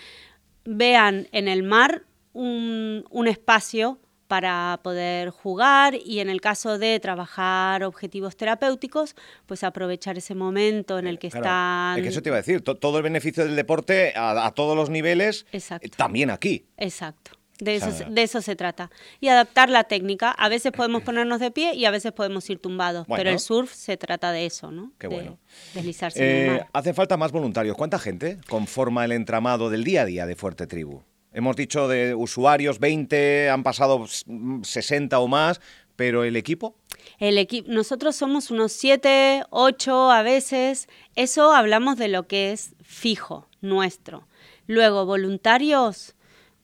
vean 0.64 1.28
en 1.32 1.46
el 1.46 1.62
mar 1.62 2.06
un, 2.32 3.04
espacio 3.28 3.98
para 4.28 4.78
poder 4.82 5.30
jugar 5.30 5.94
y 5.94 6.20
en 6.20 6.28
el 6.28 6.40
caso 6.40 6.78
de 6.78 7.00
trabajar 7.00 7.82
objetivos 7.82 8.36
terapéuticos, 8.36 9.16
pues 9.46 9.64
aprovechar 9.64 10.19
ese 10.19 10.34
momento 10.34 10.98
en 10.98 11.06
el 11.06 11.19
que 11.19 11.28
están... 11.28 11.96
Es 11.98 12.02
que 12.02 12.08
eso 12.10 12.22
te 12.22 12.28
iba 12.28 12.36
a 12.36 12.42
decir, 12.42 12.60
todo 12.62 12.98
el 12.98 13.02
beneficio 13.02 13.44
del 13.44 13.56
deporte 13.56 14.12
a, 14.14 14.52
todos 14.52 14.76
los 14.76 14.90
niveles, 14.90 15.47
Exacto. 15.50 15.88
también 15.97 16.30
aquí. 16.30 16.66
Exacto. 16.76 17.32
De 17.58 17.75
eso, 17.75 17.90
de 18.08 18.23
eso 18.23 18.40
se 18.40 18.54
trata. 18.54 18.88
Y 19.18 19.28
adaptar 19.28 19.68
la 19.68 19.85
técnica. 19.85 20.30
A 20.30 20.49
veces 20.49 20.70
podemos 20.76 21.02
ponernos 21.02 21.40
de 21.40 21.50
pie 21.50 21.75
y 21.75 21.87
a 21.87 21.90
veces 21.90 22.12
podemos 22.12 22.49
ir 22.50 22.61
tumbados. 22.61 23.06
pero 23.08 23.30
el 23.30 23.40
surf 23.40 23.73
se 23.73 23.97
trata 23.97 24.30
de 24.30 24.47
eso, 24.47 24.70
¿no? 24.70 24.92
Qué 24.99 25.08
bueno. 25.08 25.38
deslizarse 25.75 26.18
en 26.20 26.37
el 26.37 26.44
eh, 26.44 26.58
mar. 26.58 26.68
Hace 26.73 26.94
falta 26.94 27.16
más 27.16 27.32
voluntarios. 27.32 27.76
¿Cuánta 27.76 27.99
gente 27.99 28.38
conforma 28.49 29.04
el 29.04 29.12
entramado 29.12 29.70
del 29.70 29.82
día 29.82 30.02
a 30.02 30.04
día 30.04 30.26
de 30.26 30.37
Fuerte 30.37 30.68
Tribu? 30.68 31.02
Hemos 31.38 31.54
dicho 31.54 31.87
de 31.87 32.16
usuarios 32.16 32.80
20, 32.80 33.49
han 33.49 33.62
pasado 33.62 34.04
60 34.09 35.21
o 35.21 35.28
más, 35.28 35.61
pero 35.95 36.25
el 36.25 36.35
equipo. 36.35 36.75
El 37.21 37.38
equipo, 37.38 37.71
nosotros 37.71 38.16
somos 38.16 38.50
unos 38.50 38.73
7, 38.73 39.45
8 39.50 40.11
a 40.11 40.23
veces. 40.25 40.88
Eso 41.14 41.52
hablamos 41.52 41.97
de 41.97 42.09
lo 42.09 42.26
que 42.26 42.50
es 42.50 42.75
fijo, 42.83 43.47
nuestro. 43.61 44.26
Luego, 44.66 45.07
voluntarios, 45.07 46.16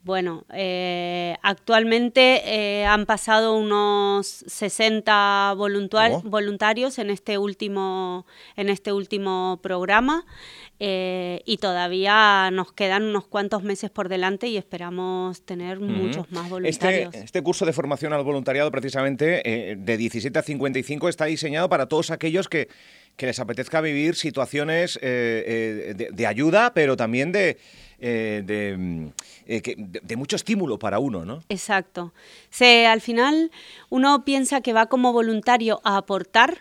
bueno, 0.04 0.45
eh, 0.52 1.37
actualmente 1.43 2.43
eh, 2.45 2.85
han 2.85 3.07
pasado 3.07 3.57
unos 3.57 4.26
60 4.26 5.54
voluntarios 5.57 6.99
en 6.99 7.11
este 7.11 7.38
último, 7.38 8.26
en 8.57 8.71
este 8.71 8.93
último 8.93 9.61
programa 9.62 10.26
eh, 10.81 11.43
y 11.45 11.59
todavía 11.59 12.50
nos 12.52 12.73
quedan 12.73 13.04
unos 13.04 13.26
cuantos 13.26 13.62
meses 13.62 13.90
por 13.90 14.09
delante 14.09 14.49
y 14.49 14.57
esperamos 14.57 15.43
tener 15.43 15.81
muchos 15.81 16.31
más 16.33 16.45
este, 16.45 16.50
voluntarios. 16.50 17.14
Este, 17.14 17.43
curso 17.43 17.64
de 17.64 17.73
formación 17.73 18.12
al 18.12 18.25
voluntariado 18.25 18.71
precisamente 18.71 19.76
de 19.76 19.97
17 19.97 20.38
a 20.38 20.43
55 20.43 21.09
está 21.09 21.26
diseñado 21.26 21.69
para 21.69 21.87
todos 21.87 22.11
aquellos 22.11 22.49
que, 22.49 22.69
les 23.19 23.38
apetezca 23.38 23.81
vivir 23.81 24.16
situaciones 24.16 24.99
de 25.00 26.26
ayuda, 26.26 26.75
pero 26.75 26.97
también 26.97 27.31
de 27.31 27.59
eh, 28.07 28.75
mm, 28.76 29.07
eh, 29.47 29.75
de, 29.76 30.16
mucho 30.16 30.37
estímulo 30.37 30.78
para 30.78 30.99
uno, 30.99 31.25
¿no? 31.25 31.43
Exacto. 31.49 32.12
Se, 32.50 32.87
al 32.87 33.00
final 33.00 33.50
uno 33.88 34.26
piensa 34.26 34.61
que 34.61 34.75
va 34.75 34.87
como 34.87 35.14
voluntario 35.14 35.81
a 35.85 35.97
aportar, 35.97 36.59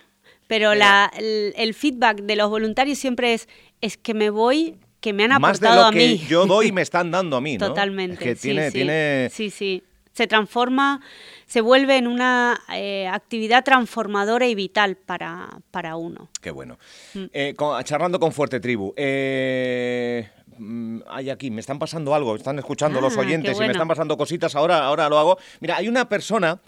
pero 0.47 0.73
la, 0.73 1.11
el, 1.17 1.73
feedback 1.73 2.21
de 2.21 2.35
los 2.37 2.49
voluntarios 2.49 2.97
siempre 2.97 3.33
es 3.33 3.49
es 3.83 3.97
que 3.97 4.13
me 4.13 4.29
voy 4.29 4.77
que 5.01 5.11
me 5.11 5.25
han 5.25 5.33
aportado 5.33 5.81
Más 5.83 5.93
de 5.93 5.99
lo 5.99 6.17
que 6.17 6.17
yo 6.17 6.45
doy 6.45 6.71
me 6.71 6.81
están 6.81 7.11
dando 7.11 7.35
a 7.35 7.41
mí, 7.41 7.57
¿no? 7.59 7.67
Totalmente. 7.67 8.23
que 8.23 8.35
sí, 8.35 8.43
tiene, 8.43 8.67
sí. 8.67 8.73
tiene... 8.73 9.29
sí, 9.31 9.49
sí. 9.49 9.83
Se 10.13 10.27
transforma, 10.27 11.01
se 11.47 11.59
vuelve 11.59 11.97
en 11.97 12.07
una 12.07 12.61
eh, 12.73 13.07
actividad 13.07 13.63
transformadora 13.65 14.47
y 14.47 14.55
vital 14.55 14.95
para, 14.95 15.49
para 15.71 15.97
uno. 15.97 16.29
Qué 16.39 16.51
bueno. 16.51 16.77
Mm. 17.15 17.23
Eh, 17.33 17.53
con- 17.57 17.83
charlando 17.83 18.19
con 18.19 18.31
Fuerte 18.31 18.59
Tribu. 18.61 18.93
Eh, 18.95 20.29
mm, 20.57 20.99
hay 21.09 21.29
aquí, 21.31 21.51
me 21.51 21.59
están 21.59 21.79
pasando 21.79 22.15
algo, 22.15 22.35
están 22.37 22.59
escuchando 22.59 22.99
Ah, 22.99 23.01
los 23.01 23.15
qué 23.15 23.21
oyentes 23.21 23.57
y 23.57 23.59
me 23.59 23.71
están 23.71 23.87
pasando 23.87 24.15
cositas, 24.15 24.55
ahora, 24.55 24.85
ahora 24.85 25.09
lo 25.09 25.17
hago. 25.17 25.37
Mira, 25.59 25.75
hay 25.77 25.89
una 25.89 26.07
persona 26.07 26.61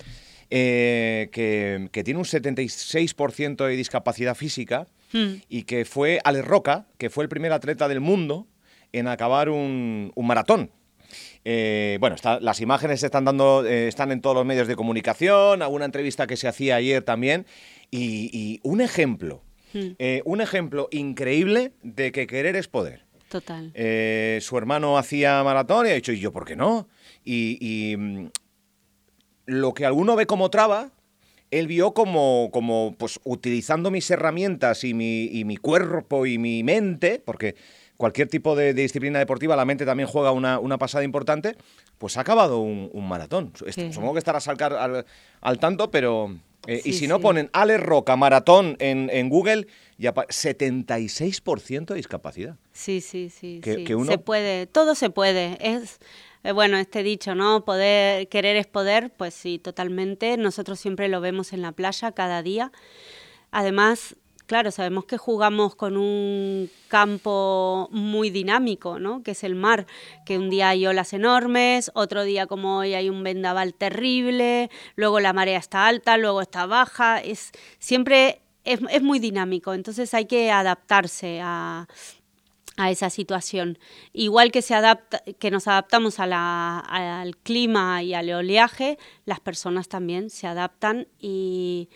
que, 0.50 1.90
que 1.92 2.04
tiene 2.04 2.18
un 2.20 2.26
76% 2.26 3.66
de 3.66 3.76
discapacidad 3.76 4.36
física 4.36 4.88
Mm. 5.14 5.36
y 5.50 5.64
que 5.64 5.86
fue 5.86 6.20
Alex 6.24 6.46
Roca, 6.46 6.88
que 6.98 7.10
fue 7.10 7.24
el 7.24 7.30
primer 7.30 7.52
atleta 7.54 7.88
del 7.88 8.00
mundo 8.02 8.48
en 8.92 9.08
acabar 9.08 9.50
un, 9.50 10.12
un 10.16 10.28
maratón. 10.28 10.72
Eh, 11.44 11.98
bueno, 12.00 12.16
está- 12.16 12.40
las 12.40 12.60
imágenes 12.62 13.00
se 13.02 13.06
están 13.06 13.24
dando, 13.26 13.64
eh, 13.66 13.88
están 13.88 14.12
en 14.12 14.20
todos 14.22 14.36
los 14.36 14.46
medios 14.46 14.68
de 14.68 14.76
comunicación, 14.76 15.62
alguna 15.62 15.86
entrevista 15.86 16.26
que 16.28 16.36
se 16.38 16.48
hacía 16.48 16.76
ayer 16.78 17.04
también, 17.04 17.46
y, 17.92 18.30
y 18.34 18.60
un 18.64 18.82
ejemplo, 18.82 19.42
Mm. 19.74 19.80
eh, 20.00 20.22
un 20.26 20.42
ejemplo 20.42 20.88
increíble 20.92 21.74
de 21.84 22.12
que 22.12 22.28
querer 22.28 22.56
es 22.56 22.68
poder. 22.68 23.06
Total. 23.30 23.72
Su 24.42 24.58
hermano 24.58 24.98
hacía 24.98 25.44
maratón 25.44 25.86
y 25.88 25.90
ha 25.90 25.94
dicho, 25.94 26.12
¿y 26.14 26.20
yo 26.20 26.32
por 26.32 26.46
qué 26.46 26.56
no? 26.56 26.88
Y, 27.24 27.58
y, 27.60 27.98
mm, 27.98 28.30
lo 29.48 29.74
que 29.74 29.86
alguno 29.86 30.16
ve 30.16 30.26
como 30.26 30.50
traba, 30.50 30.92
él 31.52 31.68
vio 31.68 31.94
como, 31.94 32.50
como 32.52 32.96
pues, 32.98 33.20
utilizando 33.24 33.92
mis 33.92 34.10
herramientas 34.12 34.84
y 34.84 34.94
mi, 34.94 35.26
y 35.26 35.46
mi 35.46 35.58
cuerpo 35.58 36.26
y 36.26 36.38
mi 36.38 36.64
mente, 36.64 37.22
porque 37.24 37.56
cualquier 37.98 38.28
tipo 38.28 38.56
de, 38.56 38.74
de 38.74 38.82
disciplina 38.82 39.20
deportiva, 39.20 39.56
la 39.56 39.64
mente 39.66 39.86
también 39.86 40.08
juega 40.10 40.32
una, 40.32 40.60
una 40.60 40.78
pasada 40.78 41.04
importante, 41.04 41.56
pues 41.98 42.18
ha 42.18 42.22
acabado 42.22 42.60
un, 42.60 42.90
un 42.92 43.08
maratón. 43.08 43.54
Sí. 43.72 43.94
Supongo 43.94 44.14
que 44.14 44.20
estarás 44.20 44.48
al, 44.48 44.58
al, 44.62 45.06
al 45.42 45.60
tanto, 45.60 45.92
pero... 45.92 46.36
eh, 46.68 46.82
y 46.84 46.92
Sí, 46.92 47.00
si 47.00 47.08
no 47.08 47.20
ponen 47.22 47.50
Ale 47.54 47.78
Roca 47.78 48.16
maratón 48.18 48.76
en, 48.80 49.10
en 49.14 49.30
Google, 49.30 49.68
ya 49.98 50.14
pa- 50.14 50.26
76% 50.28 51.86
de 51.86 51.96
discapacidad. 51.96 52.58
Sí, 52.74 53.02
sí, 53.02 53.30
sí. 53.30 53.60
Que- 53.64 53.76
sí. 53.76 53.84
que 53.86 53.96
uno- 53.96 54.12
Se 54.12 54.18
puede, 54.18 54.68
todo 54.68 54.96
se 54.96 55.10
puede. 55.10 55.58
Es 55.62 56.00
eh, 56.46 56.52
bueno 56.52 56.78
este 56.78 57.02
dicho, 57.02 57.34
¿no? 57.34 57.66
Poder, 57.66 58.30
querer 58.30 58.56
es 58.56 58.68
poder, 58.68 59.12
pues 59.18 59.34
sí, 59.34 59.58
totalmente. 59.58 60.38
Nosotros 60.38 60.80
siempre 60.80 61.10
lo 61.10 61.20
vemos 61.20 61.54
en 61.54 61.64
la 61.64 61.72
playa 61.72 62.12
cada 62.12 62.44
día. 62.44 62.72
Además, 63.50 64.16
claro, 64.46 64.70
sabemos 64.70 65.06
que 65.06 65.18
jugamos 65.18 65.76
con 65.76 65.98
un 65.98 66.70
campo 66.88 67.90
muy 67.92 68.30
dinámico, 68.30 69.00
¿no? 69.00 69.24
Que 69.24 69.32
es 69.32 69.44
el 69.44 69.56
mar, 69.56 69.88
que 70.24 70.38
un 70.38 70.52
día 70.52 70.70
hay 70.70 70.86
olas 70.86 71.14
enormes, 71.14 71.90
otro 71.96 72.24
día 72.24 72.46
como 72.46 72.78
hoy 72.78 72.94
hay 72.94 73.10
un 73.10 73.24
vendaval 73.24 73.74
terrible, 73.74 74.70
luego 74.96 75.20
la 75.20 75.34
marea 75.34 75.58
está 75.58 75.88
alta, 75.88 76.16
luego 76.18 76.42
está 76.42 76.68
baja, 76.68 77.18
es 77.18 77.54
siempre 77.80 78.44
es, 78.64 78.82
es 78.92 79.02
muy 79.02 79.18
dinámico, 79.18 79.74
entonces 79.74 80.14
hay 80.14 80.26
que 80.26 80.52
adaptarse 80.52 81.40
a, 81.42 81.88
a 82.78 82.92
esa 82.92 83.10
situación. 83.10 83.80
Igual 84.14 84.52
que, 84.52 84.62
se 84.62 84.74
adapta, 84.74 85.24
que 85.40 85.52
nos 85.52 85.68
adaptamos 85.68 86.20
a 86.20 86.80
al 86.80 87.38
clima 87.38 88.04
y 88.04 88.14
al 88.14 88.30
oleaje, 88.32 88.98
las 89.26 89.40
personas 89.40 89.88
también 89.88 90.30
se 90.30 90.48
adaptan 90.48 91.08
y 91.20 91.90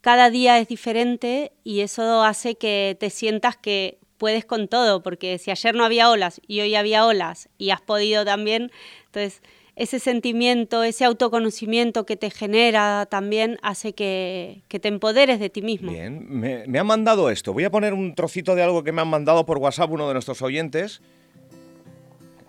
cada 0.00 0.30
día 0.30 0.58
es 0.58 0.68
diferente 0.68 1.52
y 1.64 1.80
eso 1.80 2.22
hace 2.22 2.56
que 2.56 2.96
te 3.00 3.10
sientas 3.10 3.56
que 3.56 3.98
puedes 4.18 4.44
con 4.44 4.68
todo, 4.68 5.02
porque 5.02 5.38
si 5.38 5.50
ayer 5.50 5.74
no 5.74 5.84
había 5.84 6.10
olas 6.10 6.40
y 6.46 6.60
hoy 6.60 6.74
había 6.74 7.06
olas 7.06 7.48
y 7.56 7.70
has 7.70 7.80
podido 7.80 8.24
también, 8.24 8.70
entonces 9.06 9.42
ese 9.78 10.00
sentimiento, 10.00 10.82
ese 10.82 11.04
autoconocimiento 11.04 12.04
que 12.04 12.16
te 12.16 12.30
genera 12.30 13.06
también 13.06 13.58
hace 13.62 13.92
que, 13.92 14.62
que 14.68 14.80
te 14.80 14.88
empoderes 14.88 15.38
de 15.38 15.50
ti 15.50 15.62
mismo. 15.62 15.92
Bien, 15.92 16.26
me, 16.28 16.66
me 16.66 16.78
han 16.80 16.86
mandado 16.86 17.30
esto. 17.30 17.52
Voy 17.52 17.64
a 17.64 17.70
poner 17.70 17.94
un 17.94 18.14
trocito 18.14 18.56
de 18.56 18.62
algo 18.62 18.82
que 18.82 18.90
me 18.90 19.02
han 19.02 19.08
mandado 19.08 19.46
por 19.46 19.58
WhatsApp 19.58 19.90
uno 19.90 20.08
de 20.08 20.14
nuestros 20.14 20.42
oyentes. 20.42 21.00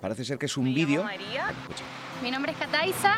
Parece 0.01 0.25
ser 0.25 0.37
que 0.39 0.47
es 0.47 0.57
un 0.57 0.73
vídeo. 0.73 1.05
Mi 2.21 2.31
nombre 2.31 2.51
es 2.51 2.57
Cataisa. 2.57 3.15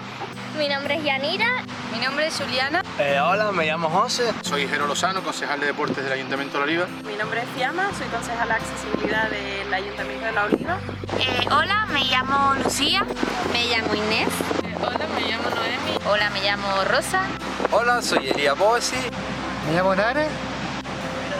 Mi 0.60 0.68
nombre 0.68 0.98
es 0.98 1.04
Yanira. 1.04 1.64
Mi 1.92 2.06
nombre 2.06 2.28
es 2.28 2.38
Juliana. 2.38 2.84
Eh, 3.00 3.20
hola, 3.20 3.52
me 3.52 3.66
llamo 3.66 3.90
José. 3.90 4.32
Soy 4.42 4.68
Jero 4.68 4.86
Lozano, 4.86 5.24
concejal 5.24 5.60
de 5.60 5.68
deportes 5.68 6.04
del 6.04 6.14
Ayuntamiento 6.14 6.60
de 6.60 6.60
La 6.60 6.64
Oliva. 6.66 6.88
Mi 7.08 7.16
nombre 7.16 7.42
es 7.42 7.48
Fiamma, 7.56 7.90
soy 7.98 8.08
concejala 8.08 8.56
de 8.56 8.62
accesibilidad 8.62 9.30
del 9.30 9.74
Ayuntamiento 9.74 10.26
de 10.26 10.32
La 10.34 10.44
Oliva. 10.44 10.78
Eh, 11.20 11.48
hola, 11.52 11.88
me 11.92 12.04
llamo 12.04 12.54
Lucía. 12.64 13.04
Me 13.52 13.66
llamo 13.70 13.96
Inés. 13.96 14.30
Hola, 14.80 15.08
me 15.16 15.28
llamo 15.28 15.50
Noemi. 15.50 15.98
Hola, 16.06 16.30
me 16.30 16.42
llamo 16.44 16.84
Rosa. 16.84 17.24
Hola, 17.72 18.02
soy 18.04 18.30
Elia 18.30 18.54
Bossi. 18.54 18.98
Me 19.68 19.78
llamo 19.78 19.96
Nare. 19.96 20.28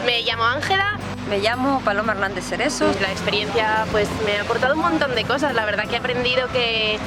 Me 0.04 0.22
llamo 0.22 0.44
Ángela. 0.44 0.98
Me 1.28 1.38
llamo 1.38 1.80
Paloma 1.84 2.12
Hernández 2.12 2.44
Cerezo. 2.44 2.92
La 3.00 3.12
experiencia 3.12 3.86
pues 3.92 4.08
me 4.26 4.38
ha 4.38 4.42
aportado 4.42 4.74
un 4.74 4.80
montón 4.80 5.14
de 5.14 5.24
cosas. 5.24 5.54
La 5.54 5.64
verdad 5.64 5.86
que 5.86 5.94
he 5.94 5.98
aprendido 5.98 6.48
que, 6.48 6.98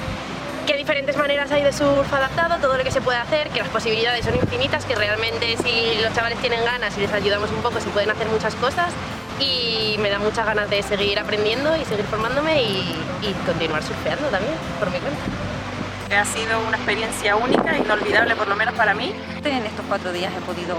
que 0.65 0.75
diferentes 0.77 1.15
maneras 1.17 1.51
hay 1.51 1.63
de 1.63 1.71
surf 1.71 2.11
adaptado, 2.13 2.57
todo 2.59 2.77
lo 2.77 2.83
que 2.83 2.91
se 2.91 3.01
puede 3.01 3.17
hacer, 3.17 3.49
que 3.49 3.59
las 3.59 3.69
posibilidades 3.69 4.25
son 4.25 4.35
infinitas, 4.35 4.85
que 4.85 4.95
realmente 4.95 5.57
si 5.57 6.01
los 6.01 6.13
chavales 6.13 6.39
tienen 6.39 6.63
ganas 6.65 6.97
y 6.97 7.01
les 7.01 7.13
ayudamos 7.13 7.51
un 7.51 7.61
poco 7.61 7.79
se 7.79 7.89
pueden 7.89 8.09
hacer 8.09 8.27
muchas 8.27 8.55
cosas. 8.55 8.91
Y 9.39 9.97
me 9.99 10.09
da 10.09 10.17
muchas 10.17 10.45
ganas 10.45 10.69
de 10.69 10.81
seguir 10.81 11.19
aprendiendo 11.19 11.75
y 11.75 11.83
seguir 11.85 12.05
formándome 12.05 12.63
y, 12.63 12.95
y 13.21 13.33
continuar 13.45 13.83
surfeando 13.83 14.27
también, 14.29 14.55
por 14.79 14.89
mi 14.89 14.97
cuenta. 14.99 15.21
Ha 16.17 16.25
sido 16.25 16.59
una 16.67 16.77
experiencia 16.77 17.35
única, 17.35 17.77
inolvidable 17.77 18.35
por 18.35 18.47
lo 18.47 18.55
menos 18.55 18.73
para 18.75 18.93
mí. 18.93 19.13
En 19.43 19.65
estos 19.65 19.85
cuatro 19.87 20.13
días 20.13 20.31
he 20.35 20.41
podido 20.41 20.77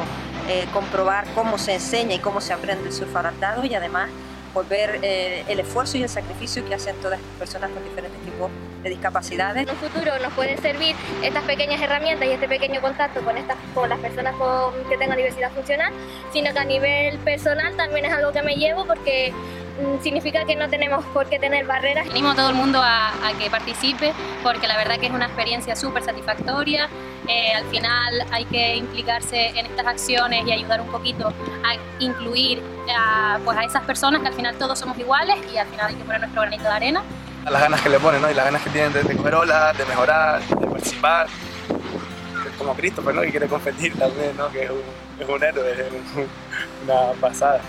eh, 0.48 0.66
comprobar 0.72 1.26
cómo 1.34 1.58
se 1.58 1.74
enseña 1.74 2.14
y 2.14 2.18
cómo 2.18 2.40
se 2.40 2.52
aprende 2.52 2.88
el 2.88 2.94
surf 2.94 3.14
adaptado 3.14 3.64
y 3.64 3.74
además 3.74 4.08
por 4.56 4.66
ver 4.68 5.00
eh, 5.02 5.44
el 5.48 5.60
esfuerzo 5.60 5.98
y 5.98 6.02
el 6.02 6.08
sacrificio 6.08 6.66
que 6.66 6.74
hacen 6.74 6.96
todas 7.02 7.20
estas 7.20 7.36
personas 7.38 7.70
con 7.72 7.84
diferentes 7.84 8.18
tipos 8.22 8.50
de 8.82 8.88
discapacidades. 8.88 9.64
En 9.64 9.68
un 9.68 9.76
futuro 9.76 10.18
nos 10.18 10.32
pueden 10.32 10.56
servir 10.62 10.96
estas 11.22 11.44
pequeñas 11.44 11.78
herramientas 11.78 12.26
y 12.26 12.30
este 12.30 12.48
pequeño 12.48 12.80
contacto 12.80 13.20
con, 13.20 13.36
estas, 13.36 13.58
con 13.74 13.90
las 13.90 13.98
personas 13.98 14.34
con, 14.36 14.72
que 14.88 14.96
tengan 14.96 15.18
diversidad 15.18 15.52
funcional, 15.52 15.92
sino 16.32 16.54
que 16.54 16.58
a 16.58 16.64
nivel 16.64 17.18
personal 17.18 17.76
también 17.76 18.06
es 18.06 18.14
algo 18.14 18.32
que 18.32 18.40
me 18.40 18.54
llevo 18.54 18.86
porque 18.86 19.34
significa 20.02 20.44
que 20.44 20.56
no 20.56 20.68
tenemos 20.68 21.04
por 21.06 21.28
qué 21.28 21.38
tener 21.38 21.66
barreras. 21.66 22.08
Animo 22.10 22.30
a 22.30 22.34
todo 22.34 22.48
el 22.50 22.54
mundo 22.54 22.80
a, 22.82 23.08
a 23.08 23.32
que 23.38 23.50
participe 23.50 24.12
porque 24.42 24.66
la 24.66 24.76
verdad 24.76 24.98
que 24.98 25.06
es 25.06 25.12
una 25.12 25.26
experiencia 25.26 25.76
súper 25.76 26.02
satisfactoria. 26.04 26.88
Eh, 27.28 27.52
al 27.54 27.64
final 27.66 28.26
hay 28.30 28.44
que 28.44 28.76
implicarse 28.76 29.48
en 29.58 29.66
estas 29.66 29.86
acciones 29.86 30.46
y 30.46 30.52
ayudar 30.52 30.80
un 30.80 30.88
poquito 30.88 31.28
a 31.28 31.74
incluir 31.98 32.62
a, 32.96 33.38
pues 33.44 33.56
a 33.58 33.64
esas 33.64 33.82
personas 33.84 34.20
que 34.22 34.28
al 34.28 34.34
final 34.34 34.54
todos 34.56 34.78
somos 34.78 34.96
iguales 34.98 35.36
y 35.52 35.56
al 35.58 35.66
final 35.66 35.86
hay 35.88 35.94
que 35.96 36.04
poner 36.04 36.20
nuestro 36.20 36.42
granito 36.42 36.62
de 36.64 36.68
arena. 36.70 37.02
Las 37.50 37.62
ganas 37.62 37.80
que 37.80 37.88
le 37.88 37.98
ponen, 38.00 38.22
¿no? 38.22 38.30
Y 38.30 38.34
las 38.34 38.44
ganas 38.44 38.62
que 38.62 38.70
tienen 38.70 38.92
de, 38.92 39.02
de 39.02 39.16
coger 39.16 39.34
olas, 39.36 39.76
de 39.78 39.84
mejorar, 39.86 40.40
de 40.42 40.66
participar. 40.66 41.26
Como 42.58 42.74
Christopher, 42.74 43.14
¿no? 43.14 43.22
Que 43.22 43.30
quiere 43.30 43.46
competir 43.48 43.96
también, 43.98 44.36
¿no? 44.36 44.48
Que 44.50 44.64
es 44.64 44.70
un, 44.70 44.80
es 45.20 45.28
un 45.28 45.42
héroe, 45.44 45.72
es 45.72 45.92
un- 46.16 46.28
una 46.84 47.12
pasada. 47.20 47.60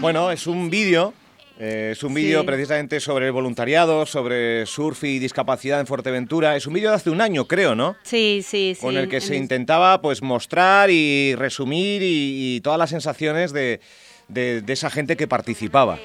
Bueno, 0.00 0.30
es 0.30 0.46
un 0.46 0.70
vídeo. 0.70 1.14
Eh, 1.58 1.90
es 1.92 2.02
un 2.04 2.14
vídeo 2.14 2.40
Sí. 2.42 2.46
precisamente 2.46 3.00
sobre 3.00 3.26
el 3.26 3.32
voluntariado, 3.32 4.06
sobre 4.06 4.64
surf 4.66 5.04
y 5.04 5.18
discapacidad 5.18 5.80
en 5.80 5.86
Fuerteventura. 5.86 6.54
Es 6.56 6.66
un 6.66 6.74
vídeo 6.74 6.90
de 6.90 6.96
hace 6.96 7.10
un 7.10 7.20
año, 7.20 7.46
creo, 7.46 7.74
¿no? 7.74 7.96
Sí, 8.04 8.42
sí, 8.46 8.74
sí. 8.76 8.80
Con 8.80 8.96
el 8.96 9.08
que 9.08 9.16
en 9.16 9.22
se 9.22 9.36
intentaba 9.36 10.00
pues 10.00 10.22
mostrar 10.22 10.90
y 10.90 11.34
resumir 11.34 12.02
y, 12.02 12.56
y 12.56 12.60
todas 12.60 12.78
las 12.78 12.90
sensaciones 12.90 13.52
de, 13.52 13.80
de- 14.28 14.62
de 14.62 14.72
esa 14.72 14.88
gente 14.90 15.16
que 15.16 15.26
participaba. 15.26 15.98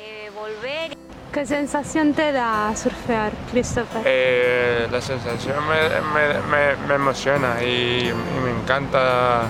¿Qué 1.33 1.47
sensación 1.47 2.13
te 2.13 2.31
da 2.31 2.75
surfear, 2.75 3.31
Christopher? 3.51 4.03
Eh, 4.05 4.87
la 4.91 5.01
sensación 5.01 5.55
me, 5.67 5.89
me- 6.13 6.41
me- 6.47 6.87
me 6.87 6.93
emociona 6.93 7.55
y, 7.63 8.09
y 8.09 8.39
me 8.43 8.51
encanta 8.61 9.43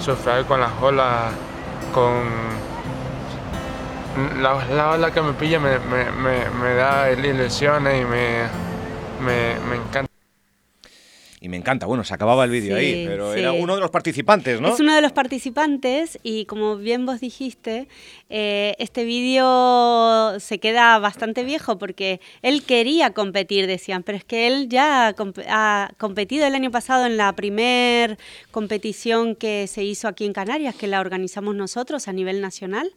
surfear 0.00 0.44
con 0.46 0.58
las 0.60 0.72
olas, 0.82 1.32
con 1.94 2.24
la, 4.16 4.64
la 4.68 4.90
ola 4.90 5.10
que 5.12 5.22
me 5.22 5.32
pilla 5.34 5.58
me, 5.60 5.78
me- 5.78 6.10
me- 6.10 6.50
me 6.50 6.74
da 6.74 7.10
ilusiones 7.12 8.02
y 8.02 8.04
me, 8.04 8.48
me, 9.20 9.58
me 9.68 9.76
encanta. 9.76 10.09
Y 11.42 11.48
me 11.48 11.56
encanta. 11.56 11.86
Bueno, 11.86 12.04
se 12.04 12.12
acababa 12.12 12.44
el 12.44 12.50
vídeo 12.50 12.76
Sí, 12.78 12.84
ahí, 12.84 13.06
pero 13.06 13.32
sí. 13.32 13.40
era 13.40 13.52
uno 13.52 13.74
de 13.74 13.80
los 13.80 13.90
participantes, 13.90 14.60
¿no? 14.60 14.74
Es 14.74 14.80
uno 14.80 14.94
de 14.94 15.00
los 15.00 15.12
participantes 15.12 16.18
y 16.22 16.44
como 16.44 16.76
bien 16.76 17.06
vos 17.06 17.18
dijiste, 17.20 17.88
eh, 18.28 18.74
este 18.78 19.04
vídeo 19.06 20.38
se 20.38 20.58
queda 20.60 20.98
bastante 20.98 21.42
viejo 21.44 21.78
porque 21.78 22.20
él 22.42 22.62
quería 22.64 23.12
competir, 23.14 23.66
decían, 23.66 24.02
pero 24.02 24.18
es 24.18 24.24
que 24.24 24.46
él 24.46 24.68
ya 24.68 25.14
comp- 25.16 25.44
ha 25.48 25.92
competido 25.98 26.46
el 26.46 26.54
año 26.54 26.70
pasado 26.70 27.06
en 27.06 27.16
la 27.16 27.34
primer 27.34 28.18
competición 28.50 29.34
que 29.34 29.66
se 29.66 29.82
hizo 29.82 30.08
aquí 30.08 30.26
en 30.26 30.32
Canarias, 30.32 30.74
que 30.74 30.86
la 30.88 31.00
organizamos 31.00 31.54
nosotros 31.54 32.06
a 32.06 32.12
nivel 32.12 32.40
nacional 32.40 32.92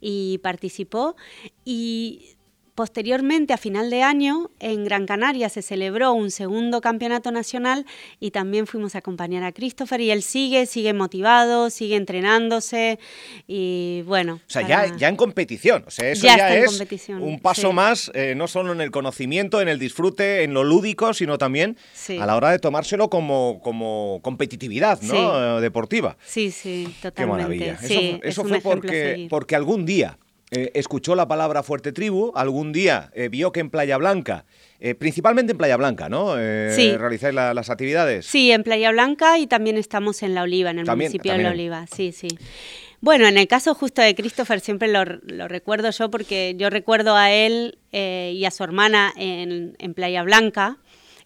y 0.00 0.38
participó 0.38 1.16
y 1.64 2.36
Posteriormente, 2.82 3.52
a 3.52 3.56
final 3.56 3.90
de 3.90 4.04
año, 4.04 4.52
en 4.60 4.84
Gran 4.84 5.04
Canaria 5.04 5.48
se 5.48 5.62
celebró 5.62 6.12
un 6.12 6.30
segundo 6.30 6.80
campeonato 6.80 7.32
nacional 7.32 7.84
y 8.20 8.30
también 8.30 8.68
fuimos 8.68 8.94
a 8.94 8.98
acompañar 8.98 9.42
a 9.42 9.50
Christopher 9.50 10.00
y 10.00 10.12
él 10.12 10.22
sigue, 10.22 10.64
sigue 10.64 10.92
motivado, 10.92 11.70
sigue 11.70 11.96
entrenándose 11.96 13.00
y 13.48 14.02
bueno. 14.06 14.34
O 14.34 14.40
sea, 14.46 14.62
para- 14.62 14.86
ya, 14.90 14.96
ya 14.96 15.08
en 15.08 15.16
competición. 15.16 15.82
O 15.88 15.90
sea, 15.90 16.08
eso 16.08 16.22
Ya 16.24 16.54
es 16.54 16.80
un 17.08 17.40
paso 17.40 17.70
sí. 17.70 17.74
más, 17.74 18.12
eh, 18.14 18.34
no 18.36 18.46
solo 18.46 18.72
en 18.72 18.80
el 18.80 18.92
conocimiento, 18.92 19.60
en 19.60 19.66
el 19.66 19.80
disfrute, 19.80 20.44
en 20.44 20.54
lo 20.54 20.62
lúdico, 20.62 21.12
sino 21.14 21.36
también 21.36 21.76
Sí. 21.94 22.16
a 22.18 22.26
la 22.26 22.36
hora 22.36 22.52
de 22.52 22.60
tomárselo 22.60 23.10
como, 23.10 23.58
como 23.60 24.20
competitividad 24.22 25.02
¿no? 25.02 25.14
Sí. 25.14 25.18
Eh, 25.20 25.60
deportiva. 25.62 26.16
Sí, 26.24 26.52
sí, 26.52 26.84
Qué 27.02 27.10
totalmente. 27.10 27.42
maravilla. 27.42 27.78
Sí, 27.80 28.20
eso 28.22 28.42
es 28.42 28.48
fue 28.48 28.60
porque, 28.60 29.26
porque 29.28 29.56
algún 29.56 29.84
día 29.84 30.16
eh, 30.50 30.70
escuchó 30.74 31.14
la 31.14 31.28
palabra 31.28 31.62
Fuerte 31.62 31.92
Tribu, 31.92 32.32
algún 32.34 32.72
día 32.72 33.10
eh, 33.14 33.28
vio 33.28 33.52
que 33.52 33.60
en 33.60 33.70
Playa 33.70 33.96
Blanca, 33.98 34.44
eh, 34.80 34.94
principalmente 34.94 35.52
en 35.52 35.58
Playa 35.58 35.76
Blanca, 35.76 36.08
¿no? 36.08 36.34
Sí. 36.74 36.92
Realizáis 36.96 37.34
la- 37.34 37.52
las 37.54 37.68
actividades. 37.70 38.24
Sí, 38.26 38.50
en 38.52 38.62
Playa 38.62 38.90
Blanca 38.90 39.38
y 39.38 39.46
también 39.46 39.76
estamos 39.76 40.22
en 40.22 40.34
La 40.34 40.42
Oliva, 40.42 40.70
en 40.70 40.78
el 40.78 40.86
También- 40.86 41.10
municipio 41.10 41.32
de 41.32 41.42
La 41.42 41.50
Oliva. 41.50 41.86
Sí, 41.94 42.12
sí. 42.12 42.28
Bueno, 43.00 43.28
en 43.28 43.38
el 43.38 43.46
caso 43.46 43.74
justo 43.74 44.02
de 44.02 44.14
Christopher 44.16 44.58
siempre 44.60 44.88
lo, 44.88 45.04
lo 45.04 45.46
recuerdo 45.46 45.90
yo 45.90 46.10
porque 46.10 46.54
yo 46.56 46.68
recuerdo 46.68 47.14
a 47.14 47.30
él 47.30 47.78
eh, 47.92 48.32
y 48.34 48.44
a 48.44 48.50
su 48.50 48.64
hermana 48.64 49.12
en, 49.16 49.76
en 49.78 49.94
Playa 49.94 50.22
Blanca 50.24 50.78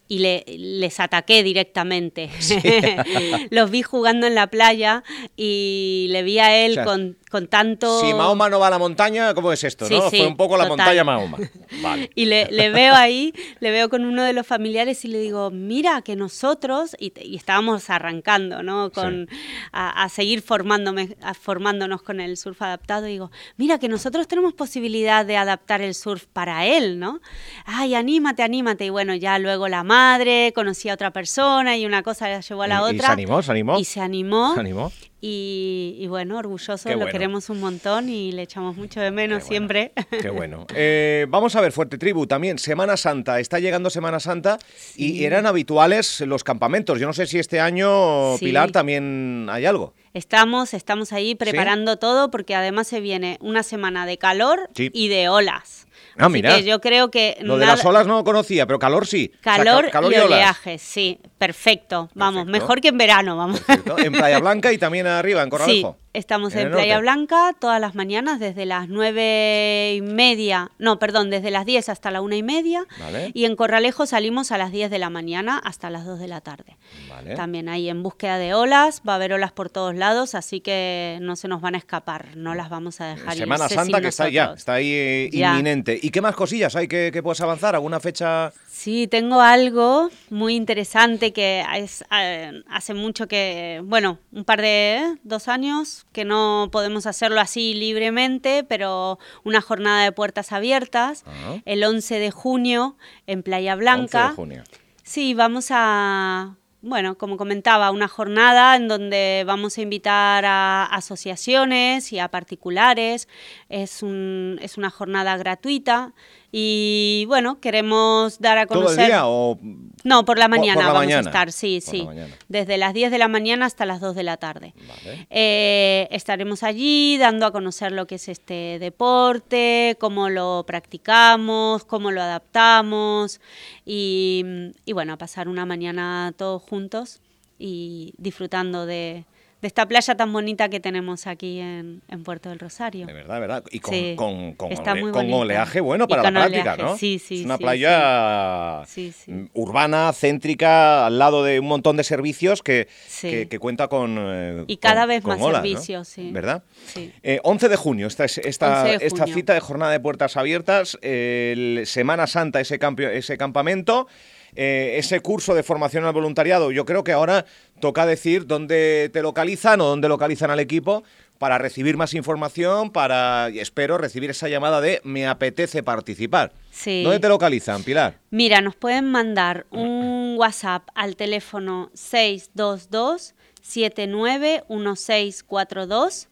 y 0.07 0.19
le- 0.19 0.43
les 0.47 0.99
ataqué 0.99 1.43
directamente. 1.43 2.29
Los 3.49 3.71
vi 3.71 3.81
jugando 3.81 4.27
en 4.27 4.35
la 4.35 4.47
playa 4.47 5.03
y 5.35 6.07
le 6.09 6.23
vi 6.23 6.39
a 6.39 6.55
él 6.65 6.71
O 6.71 6.75
sea, 6.75 6.83
con, 6.85 7.17
con 7.31 7.47
tanto... 7.47 7.99
Si 8.01 8.13
Mahoma 8.13 8.49
no 8.49 8.59
va 8.59 8.67
a 8.67 8.71
la 8.71 8.79
montaña, 8.79 9.33
¿cómo 9.33 9.51
es 9.51 9.63
esto? 9.63 9.87
Sí, 9.87 9.95
no? 9.95 10.09
sí, 10.09 10.17
Fue 10.17 10.27
un 10.27 10.37
poco 10.37 10.57
la 10.57 10.63
total. 10.67 10.77
montaña 10.77 11.03
Mahoma. 11.03 11.37
Vale. 11.83 12.09
Y 12.15 12.25
le, 12.25 12.47
le 12.51 12.69
veo 12.69 12.93
ahí, 12.95 13.33
le 13.59 13.71
veo 13.71 13.89
con 13.89 14.05
uno 14.05 14.23
de 14.23 14.33
los 14.33 14.47
familiares 14.47 15.03
y 15.05 15.07
le 15.09 15.19
digo, 15.19 15.51
mira 15.51 16.01
que 16.01 16.15
nosotros, 16.15 16.95
y, 16.99 17.13
y 17.21 17.35
estábamos 17.35 17.89
arrancando, 17.89 18.63
¿no? 18.63 18.91
Con, 18.91 19.27
a, 19.71 20.03
a 20.03 20.09
seguir 20.09 20.41
formándome, 20.41 21.15
a- 21.21 21.33
formándonos 21.33 22.01
con 22.01 22.19
el 22.19 22.37
surf 22.37 22.61
adaptado, 22.61 23.07
y 23.07 23.11
digo, 23.11 23.31
mira 23.57 23.77
que 23.79 23.87
nosotros 23.89 24.27
tenemos 24.27 24.53
posibilidad 24.53 25.25
de 25.25 25.37
adaptar 25.37 25.81
el 25.81 25.93
surf 25.95 26.25
para 26.33 26.65
él, 26.65 26.99
¿no? 26.99 27.19
Ay, 27.65 27.95
anímate, 27.95 28.43
anímate. 28.43 28.85
Y 28.85 28.89
bueno, 28.89 29.15
ya 29.15 29.37
luego 29.39 29.67
la 29.67 29.83
madre, 29.83 30.51
conocí 30.55 30.89
a 30.89 30.93
otra 30.93 31.11
persona 31.11 31.77
y 31.77 31.85
una 31.85 32.03
cosa 32.03 32.29
la 32.29 32.39
llevó 32.41 32.63
a 32.63 32.67
la 32.67 32.75
¿Y- 32.75 32.93
y 32.93 32.95
otra. 32.95 33.07
se 33.07 33.13
animó? 33.13 33.41
¿Se 33.41 33.51
animó? 33.51 33.79
Y 33.79 33.85
se 33.85 33.99
animó. 34.01 34.53
¿Se 34.53 34.59
animó? 34.59 34.91
Y, 35.25 35.95
y 35.99 36.07
bueno, 36.07 36.37
orgulloso, 36.37 36.93
lo 36.97 37.05
queremos 37.05 37.49
un 37.49 37.61
montón 37.61 38.09
y 38.09 38.33
le 38.33 38.41
echamos 38.41 38.75
mucho 38.75 38.99
de 38.99 39.09
menos 39.09 39.45
siempre. 39.45 39.93
Qué 40.21 40.29
bueno. 40.29 40.67
Eh, 40.75 41.27
vamos 41.29 41.55
a 41.55 41.61
ver, 41.61 41.71
Fuerte 41.71 41.97
Tribu, 41.97 42.27
también 42.27 42.59
Semana 42.59 42.97
Santa. 42.97 43.39
Está 43.39 43.59
llegando 43.59 43.89
Semana 43.89 44.19
Santa 44.19 44.59
y 44.97 45.23
eran 45.23 45.45
habituales 45.45 46.19
los 46.27 46.43
campamentos. 46.43 46.99
Yo 46.99 47.07
no 47.07 47.13
sé 47.13 47.25
si 47.25 47.39
este 47.39 47.61
año, 47.61 48.35
Sí. 48.37 48.47
Pilar, 48.47 48.71
también 48.73 49.47
hay 49.49 49.65
algo. 49.65 49.93
Estamos, 50.13 50.73
estamos 50.73 51.13
ahí 51.13 51.35
preparando 51.35 51.97
todo 51.97 52.29
porque 52.29 52.53
además 52.53 52.87
se 52.87 52.99
viene 52.99 53.37
una 53.39 53.63
semana 53.63 54.05
de 54.05 54.17
calor 54.17 54.69
y 54.75 55.07
de 55.07 55.29
olas. 55.29 55.87
Ah, 56.17 56.25
Así 56.25 56.33
mira. 56.33 56.55
que 56.57 56.63
yo 56.63 56.79
creo 56.81 57.09
que 57.09 57.37
Lo 57.41 57.57
de 57.57 57.65
las 57.65 57.83
olas 57.85 58.05
no 58.05 58.17
lo 58.17 58.23
conocía, 58.23 58.67
pero 58.67 58.77
calor 58.77 59.07
sí. 59.07 59.31
O 59.39 59.43
sea, 59.43 59.55
calor, 59.57 59.85
ca- 59.85 59.91
calor 59.91 60.13
y 60.13 60.17
oleaje, 60.17 60.77
sí, 60.77 61.19
perfecto. 61.47 62.09
Vamos, 62.13 62.45
mejor 62.45 62.79
que 62.79 62.87
en 62.89 62.97
verano, 62.97 63.35
vamos. 63.35 63.61
En 63.97 64.13
Playa 64.13 64.39
Blanca 64.39 64.71
y 64.71 64.77
también 64.77 65.07
arriba, 65.07 65.43
en 65.43 65.49
Corralejo. 65.49 65.97
Sí, 65.99 66.05
estamos 66.13 66.55
En 66.55 66.71
Playa 66.71 66.95
norte. 66.95 67.01
Blanca 67.01 67.55
todas 67.59 67.81
las 67.81 67.95
mañanas 67.95 68.39
desde 68.39 68.65
las 68.65 68.87
nueve 68.87 69.93
y 69.97 70.01
media, 70.01 70.71
no, 70.79 70.99
perdón, 70.99 71.29
desde 71.29 71.51
las 71.51 71.65
10 71.65 71.89
hasta 71.89 72.11
la 72.11 72.21
una 72.21 72.37
y 72.37 72.43
media. 72.43 72.85
Vale. 72.99 73.31
Y 73.33 73.43
en 73.45 73.55
Corralejo 73.57 74.05
salimos 74.05 74.51
a 74.53 74.57
las 74.57 74.71
10 74.71 74.89
de 74.89 74.99
la 74.99 75.09
mañana 75.09 75.57
hasta 75.57 75.89
las 75.89 76.05
2 76.05 76.19
de 76.19 76.27
la 76.27 76.39
tarde. 76.39 76.77
Vale. 77.09 77.35
También 77.35 77.67
ahí 77.67 77.89
en 77.89 78.03
búsqueda 78.03 78.37
de 78.37 78.53
olas, 78.53 79.01
va 79.07 79.13
a 79.13 79.15
haber 79.17 79.33
olas 79.33 79.51
por 79.51 79.69
todos 79.69 79.95
lados, 79.95 80.35
así 80.35 80.61
que 80.61 81.17
no 81.21 81.35
se 81.35 81.47
nos 81.49 81.59
van 81.61 81.75
a 81.75 81.77
escapar, 81.77 82.37
no 82.37 82.55
las 82.55 82.69
vamos 82.69 83.01
a 83.01 83.07
dejar 83.07 83.35
Semana 83.35 83.67
Santa 83.67 83.99
que 83.99 84.07
está 84.07 84.29
ya, 84.29 84.53
está 84.55 84.75
ahí 84.75 84.91
eh, 84.93 85.29
Ya. 85.33 85.51
inminente. 85.51 85.99
¿Y 86.01 86.09
qué 86.09 86.21
más 86.21 86.35
cosillas 86.35 86.75
hay 86.77 86.87
que, 86.87 87.09
que 87.11 87.21
puedas 87.21 87.41
avanzar? 87.41 87.75
¿Alguna 87.75 87.99
fecha? 87.99 88.53
Sí, 88.69 89.07
tengo 89.07 89.41
algo 89.41 90.09
muy 90.29 90.55
interesante 90.55 91.32
que 91.33 91.65
es, 91.75 92.03
eh, 92.11 92.63
hace 92.69 92.93
mucho 92.93 93.27
que, 93.27 93.81
bueno, 93.83 94.19
un 94.31 94.45
par 94.45 94.61
de, 94.61 95.17
dos 95.23 95.47
años, 95.47 96.05
que 96.13 96.23
no 96.25 96.69
podemos 96.71 97.05
hacerlo 97.05 97.41
así 97.41 97.73
libremente, 97.73 98.63
pero 98.63 99.19
una 99.43 99.61
jornada 99.61 100.03
de 100.03 100.11
puertas 100.11 100.51
abiertas, 100.51 101.23
Ah. 101.27 101.57
el 101.65 101.83
11 101.83 102.19
de 102.19 102.31
junio 102.31 102.95
en 103.27 103.43
Playa 103.43 103.73
11 103.73 103.79
Blanca. 103.81 104.29
de 104.29 104.35
junio. 104.35 104.63
Sí, 105.03 105.33
vamos 105.33 105.67
a, 105.71 106.55
bueno, 106.81 107.17
como 107.17 107.37
comentaba, 107.37 107.91
una 107.91 108.07
jornada 108.07 108.75
en 108.75 108.87
donde 108.87 109.43
vamos 109.45 109.77
a 109.77 109.81
invitar 109.81 110.45
a 110.45 110.85
asociaciones 110.85 112.11
y 112.13 112.19
a 112.19 112.27
particulares. 112.29 113.27
Es, 113.69 114.03
un, 114.03 114.59
es 114.61 114.77
una 114.77 114.89
jornada 114.89 115.35
gratuita 115.37 116.13
y, 116.55 117.25
bueno, 117.27 117.59
queremos 117.59 118.39
dar 118.39 118.59
a 118.59 118.67
¿Todo 118.67 118.81
conocer... 118.81 118.99
el 118.99 119.07
día 119.07 119.25
o...? 119.25 119.57
No, 120.03 120.23
por 120.23 120.37
la 120.37 120.45
por 120.45 120.59
mañana 120.59 120.81
la 120.81 120.87
vamos 120.87 120.99
mañana. 121.05 121.17
a 121.27 121.31
estar, 121.31 121.51
sí, 121.51 121.81
Por 121.83 121.91
sí. 121.91 122.07
Desde 122.47 122.77
las 122.77 122.93
10 122.93 123.09
de 123.09 123.17
la 123.17 123.27
mañana 123.27 123.65
hasta 123.65 123.87
las 123.87 123.99
2 124.01 124.13
de 124.15 124.21
la 124.23 124.37
tarde. 124.37 124.75
Vale. 124.87 125.27
Eh, 125.31 126.07
estaremos 126.11 126.61
allí 126.61 127.17
dando 127.17 127.47
a 127.47 127.51
conocer 127.51 127.91
lo 127.91 128.05
que 128.05 128.15
es 128.15 128.27
este 128.29 128.77
deporte, 128.79 129.97
cómo 129.99 130.29
lo 130.29 130.63
practicamos, 130.67 131.85
cómo 131.85 132.11
lo 132.11 132.21
adaptamos 132.21 133.41
y, 133.83 134.45
y 134.85 134.93
bueno, 134.93 135.13
a 135.13 135.17
pasar 135.17 135.47
una 135.47 135.65
mañana 135.65 136.33
todos 136.37 136.61
juntos 136.61 137.19
y 137.57 138.13
disfrutando 138.17 138.85
de, 138.85 139.25
de 139.63 139.67
esta 139.67 139.85
playa 139.87 140.13
tan 140.15 140.33
bonita 140.33 140.67
que 140.67 140.81
tenemos 140.81 141.25
aquí 141.25 141.61
en, 141.61 142.01
en 142.09 142.23
Puerto 142.25 142.49
del 142.49 142.59
Rosario. 142.59 143.07
De 143.07 143.13
verdad, 143.13 143.39
¿verdad? 143.39 143.63
Y 143.71 143.79
con, 143.79 143.93
Sí, 143.93 144.13
con, 144.17 144.55
con, 144.55 144.73
ole- 144.73 145.33
oleaje 145.33 145.79
bueno 145.79 146.03
Y 146.03 146.07
para 146.09 146.23
la 146.23 146.31
práctica, 146.31 146.73
oleaje, 146.73 146.83
¿no? 146.83 146.97
sí, 146.97 147.17
sí, 147.17 147.39
Es 147.39 147.45
una 147.45 147.55
sí, 147.55 147.63
playa 147.63 148.83
Sí, 148.85 149.13
mm, 149.27 149.45
urbana, 149.53 150.11
céntrica, 150.11 151.05
al 151.05 151.17
lado 151.17 151.45
de 151.45 151.61
un 151.61 151.67
montón 151.67 151.95
de 151.95 152.03
servicios 152.03 152.61
que, 152.61 152.89
que, 153.21 153.47
que 153.47 153.57
cuenta 153.59 153.87
con. 153.87 154.17
eh, 154.19 154.65
Y 154.67 154.77
cada 154.77 155.05
vez 155.05 155.23
más 155.23 155.39
servicios, 155.39 156.09
sí. 156.09 156.29
¿Verdad? 156.33 156.63
Sí. 156.85 157.13
Eh, 157.23 157.39
11 157.43 157.69
de 157.69 157.75
junio, 157.77 158.07
esta, 158.07 158.25
es- 158.25 158.39
esta, 158.39 158.81
11 158.83 158.97
de 158.97 159.05
esta 159.05 159.27
cita 159.27 159.53
de 159.53 159.61
jornada 159.61 159.93
de 159.93 160.01
puertas 160.01 160.35
abiertas, 160.35 160.97
el 161.01 161.83
Semana 161.85 162.27
Santa, 162.27 162.59
ese, 162.59 162.79
campio- 162.79 163.09
ese 163.09 163.37
campamento, 163.37 164.07
eh, 164.55 164.95
ese 164.97 165.19
curso 165.21 165.55
de 165.55 165.63
formación 165.63 166.05
al 166.05 166.13
voluntariado. 166.13 166.71
Yo 166.71 166.85
creo 166.85 167.03
que 167.03 167.11
ahora 167.11 167.45
toca 167.79 168.05
decir 168.05 168.45
dónde 168.45 169.09
te 169.11 169.21
localizan 169.21 169.81
o 169.81 169.85
dónde 169.85 170.09
localizan 170.09 170.51
al 170.51 170.59
equipo 170.59 171.03
para 171.37 171.57
recibir 171.57 171.97
más 171.97 172.13
información, 172.13 172.91
para, 172.91 173.49
espero, 173.49 173.97
recibir 173.97 174.29
esa 174.29 174.47
llamada 174.47 174.79
de 174.79 175.01
me 175.03 175.27
apetece 175.27 175.83
participar. 175.83 176.53
Sí. 176.71 177.03
¿Dónde 177.03 177.19
te 177.19 177.27
localizan, 177.27 177.83
Pilar? 177.83 178.19
Mira, 178.29 178.61
nos 178.61 178.75
pueden 178.75 179.11
mandar 179.11 179.65
un 179.69 180.35
WhatsApp 180.37 180.87
al 180.95 181.15
teléfono 181.15 181.91
622 181.93 183.35
791642 183.61 186.27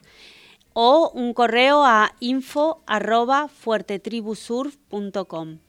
o 0.73 1.11
un 1.13 1.33
correo 1.33 1.85
a 1.85 2.13
info 2.19 2.81
arroba 2.85 3.47
fuertetribusurf.com. 3.49 5.59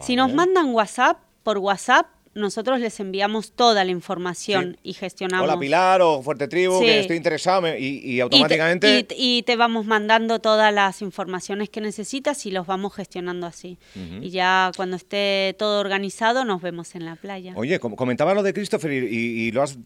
Si 0.00 0.16
nos 0.16 0.32
mandan 0.32 0.74
WhatsApp, 0.74 1.18
por 1.46 1.58
WhatsApp, 1.58 2.06
nosotros 2.34 2.80
les 2.80 2.98
enviamos 2.98 3.52
toda 3.52 3.84
la 3.84 3.92
información 3.92 4.78
y 4.82 4.94
gestionamos. 4.94 5.44
Hola 5.48 5.56
Pilar 5.60 6.02
o 6.02 6.20
Fuerte 6.22 6.48
Tribu, 6.48 6.80
Sí. 6.80 6.84
que 6.86 6.98
estoy 7.02 7.16
interesado 7.16 7.68
y, 7.68 7.84
y 7.84 8.14
Y 8.14 8.16
te- 8.16 8.22
automáticamente... 8.22 8.98
Y 8.98 9.04
te, 9.04 9.14
y 9.16 9.42
te 9.44 9.54
vamos 9.54 9.86
mandando 9.86 10.40
todas 10.40 10.74
las 10.74 11.02
informaciones 11.02 11.70
que 11.70 11.80
necesitas 11.80 12.44
y 12.46 12.50
los 12.50 12.66
vamos 12.66 12.92
gestionando 12.94 13.46
así. 13.46 13.78
Y 14.20 14.30
ya 14.30 14.72
cuando 14.76 14.96
esté 14.96 15.54
todo 15.56 15.78
organizado 15.80 16.44
nos 16.44 16.60
vemos 16.60 16.96
en 16.96 17.04
la 17.04 17.14
playa. 17.14 17.52
Oye, 17.54 17.78
com- 17.78 17.94
comentaba 17.94 18.34
lo 18.34 18.42
de 18.42 18.52
Christopher 18.52 18.92
y 18.92 19.52
lo 19.52 19.62
has 19.62 19.78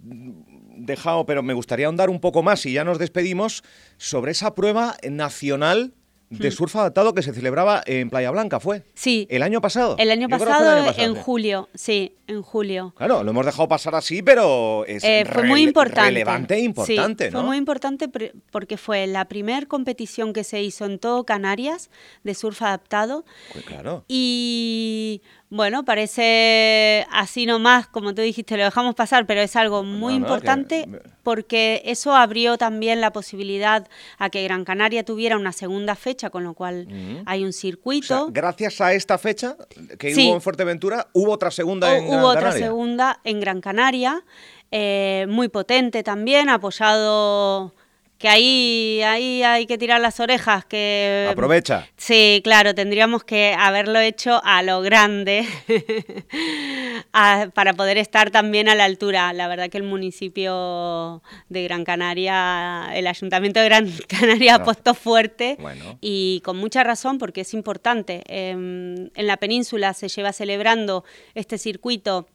dejado, 0.83 1.27
pero 1.27 1.43
me 1.43 1.53
gustaría 1.53 1.85
ahondar 1.87 2.09
un 2.09 2.21
poco 2.21 2.43
más 2.43 2.65
y 2.65 2.73
ya 2.73 2.85
nos 2.85 2.99
despedimos 2.99 3.63
sobre 3.99 4.33
esa 4.33 4.55
prueba 4.55 4.97
nacional 5.11 5.93
de 6.31 6.49
Mm. 6.49 6.53
surf 6.53 6.77
adaptado 6.77 7.13
que 7.13 7.23
se 7.23 7.35
celebraba 7.35 7.83
en 7.87 8.09
Playa 8.09 8.31
Blanca, 8.31 8.61
¿fue? 8.61 8.85
Sí. 8.95 9.27
¿El 9.31 9.43
año 9.43 9.61
pasado? 9.61 9.97
El 9.99 10.11
año 10.13 10.29
pasado, 10.29 10.63
el 10.71 10.79
año 10.79 10.87
pasado, 10.87 11.05
en 11.07 11.15
julio, 11.17 11.69
sí, 11.75 12.15
en 12.29 12.41
julio. 12.43 12.95
Claro, 12.97 13.25
lo 13.25 13.31
hemos 13.33 13.45
dejado 13.45 13.67
pasar 13.67 13.97
así, 13.97 14.23
pero 14.23 14.85
es 14.87 15.03
Eh, 15.03 15.25
fue 15.31 15.43
muy 15.43 15.63
importante. 15.63 16.11
relevante 16.11 16.55
e 16.55 16.61
importante, 16.61 17.27
Sí, 17.27 17.31
¿no? 17.33 17.41
Fue 17.41 17.47
muy 17.49 17.57
importante 17.57 18.09
porque 18.53 18.77
fue 18.77 19.09
la 19.09 19.25
primer 19.27 19.67
competición 19.67 20.33
que 20.33 20.45
se 20.45 20.63
hizo 20.63 20.85
en 20.85 21.01
todo 21.01 21.25
Canarias 21.25 21.91
de 22.23 22.35
surf 22.35 22.63
adaptado. 22.63 23.25
Pues 23.53 23.65
claro. 23.65 24.05
Y 24.07 25.23
bueno, 25.51 25.85
parece 25.85 27.07
así 27.11 27.45
nomás, 27.45 27.89
como 27.89 28.15
tú 28.15 28.23
dijiste, 28.23 28.57
lo 28.57 28.63
dejamos 28.65 28.95
pasar, 28.95 29.27
pero 29.27 29.41
es 29.41 29.57
algo 29.57 29.83
muy 29.83 30.13
no, 30.15 30.21
importante 30.21 30.89
porque 31.25 31.83
eso 31.85 32.15
abrió 32.15 32.57
también 32.57 33.01
la 33.01 33.13
posibilidad 33.13 33.89
a 34.19 34.31
que 34.31 34.45
Gran 34.45 34.65
Canaria 34.65 35.05
tuviera 35.05 35.37
una 35.37 35.51
segunda 35.53 35.97
fecha, 35.97 36.31
con 36.31 36.45
lo 36.45 36.55
cual 36.55 36.87
hay 37.27 37.43
un 37.43 37.49
O 37.49 37.53
sea, 37.53 37.61
circuito. 37.61 38.29
gracias 38.31 38.81
a 38.81 38.93
esta 38.95 39.19
fecha 39.19 39.57
que 39.99 40.15
Sí. 40.15 40.29
hubo 40.29 40.37
en 40.37 40.41
Fuerteventura, 40.41 41.09
hubo 41.15 41.33
otra 41.33 41.51
segunda 41.51 41.89
O- 41.91 41.95
en 41.95 42.07
Gran 42.07 42.19
hubo 42.21 42.29
otra 42.29 42.41
Canaria. 42.43 42.67
segunda 42.67 43.21
en 43.25 43.41
Gran 43.41 43.61
Canaria, 43.61 44.25
eh, 44.71 45.27
muy 45.29 45.49
potente 45.49 46.03
también, 46.05 46.49
apoyado 46.49 47.75
que 48.21 48.29
ahí, 48.29 49.01
ahí 49.03 49.43
hay 49.43 49.67
que 49.67 49.79
tirar 49.79 49.99
las 49.99 50.21
orejas, 50.21 50.67
que 50.67 51.27
Aprovecha. 51.31 51.89
Sí, 51.97 52.43
claro, 52.45 52.75
tendríamos 52.75 53.25
que 53.25 53.55
haberlo 53.59 53.99
hecho 53.99 54.43
a 54.45 54.63
lo 54.63 54.83
grande 54.83 55.47
a- 57.13 57.49
para 57.55 57.73
poder 57.73 57.99
estar 57.99 58.31
también 58.31 58.69
a 58.69 58.75
la 58.75 58.85
altura. 58.85 59.33
La 59.33 59.49
verdad 59.49 59.69
que 59.71 59.79
el 59.79 59.85
municipio 59.85 61.23
de 61.49 61.65
Gran 61.65 61.85
Canaria, 61.85 62.91
el 62.95 63.07
ayuntamiento 63.07 63.61
de 63.61 63.67
Gran 63.67 63.91
Canaria 64.09 64.57
No. 64.59 64.63
apostó 64.65 64.95
fuerte 64.95 65.57
Bueno. 65.59 65.99
y 66.01 66.41
con 66.45 66.57
mucha 66.59 66.85
razón 66.85 67.19
porque 67.19 67.41
es 67.43 67.55
importante. 67.55 68.23
Em, 68.27 69.09
en 69.15 69.27
la 69.27 69.37
península 69.39 69.95
se 69.95 70.09
lleva 70.09 70.33
celebrando 70.33 71.05
este 71.35 71.59
circuito 71.59 72.29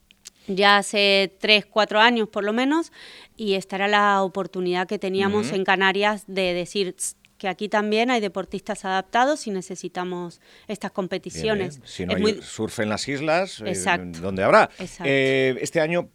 ya 0.48 0.78
hace 0.78 1.36
tres, 1.40 1.66
cuatro 1.66 2.00
años 2.00 2.28
por 2.30 2.44
lo 2.44 2.54
menos, 2.54 2.92
y 3.36 3.54
esta 3.56 3.76
era 3.78 3.88
la 3.88 4.22
oportunidad 4.24 4.88
que 4.88 5.00
teníamos 5.00 5.52
en 5.52 5.64
Canarias 5.64 6.24
de 6.28 6.54
decir 6.54 6.94
"Tss, 6.96 7.16
que 7.38 7.48
aquí 7.50 7.68
también 7.68 8.12
hay 8.12 8.22
deportistas 8.22 8.86
adaptados 8.86 9.46
y 9.48 9.52
necesitamos 9.52 10.40
estas 10.68 10.92
competiciones. 10.92 11.78
bien. 11.80 11.88
Si 11.88 12.06
no 12.06 12.12
Es 12.12 12.16
hay 12.16 12.22
muy- 12.22 12.42
surf 12.42 12.80
en 12.80 12.90
las 12.90 13.08
islas, 13.10 13.60
eh, 13.62 13.70
Exacto. 13.70 14.20
donde 14.22 14.44
habrá. 14.44 14.70
Exacto. 14.80 15.04
Eh, 15.06 15.58
este 15.62 15.82
año 15.82 16.10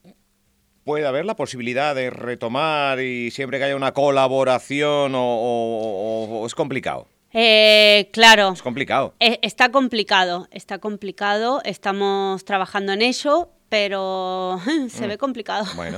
puede 0.84 1.06
haber 1.06 1.26
la 1.26 1.36
posibilidad 1.36 1.94
de 1.94 2.08
retomar 2.08 3.00
y 3.00 3.30
siempre 3.30 3.58
que 3.58 3.64
haya 3.64 3.76
una 3.76 3.92
colaboración 3.92 5.14
o, 5.14 5.22
o- 5.22 6.24
o- 6.24 6.40
o 6.40 6.46
es 6.46 6.54
complicado. 6.54 7.06
Eh, 7.32 8.08
claro. 8.12 8.52
Es 8.52 8.62
complicado. 8.62 9.14
Eh, 9.20 9.38
Está 9.42 9.70
complicado, 9.70 10.48
está 10.50 10.78
complicado, 10.78 11.60
estamos 11.64 12.44
trabajando 12.44 12.92
en 12.92 13.02
ello, 13.02 13.50
pero 13.68 14.60
se 14.90 15.04
Mm. 15.06 15.08
ve 15.08 15.18
complicado. 15.18 15.64
Bueno, 15.76 15.96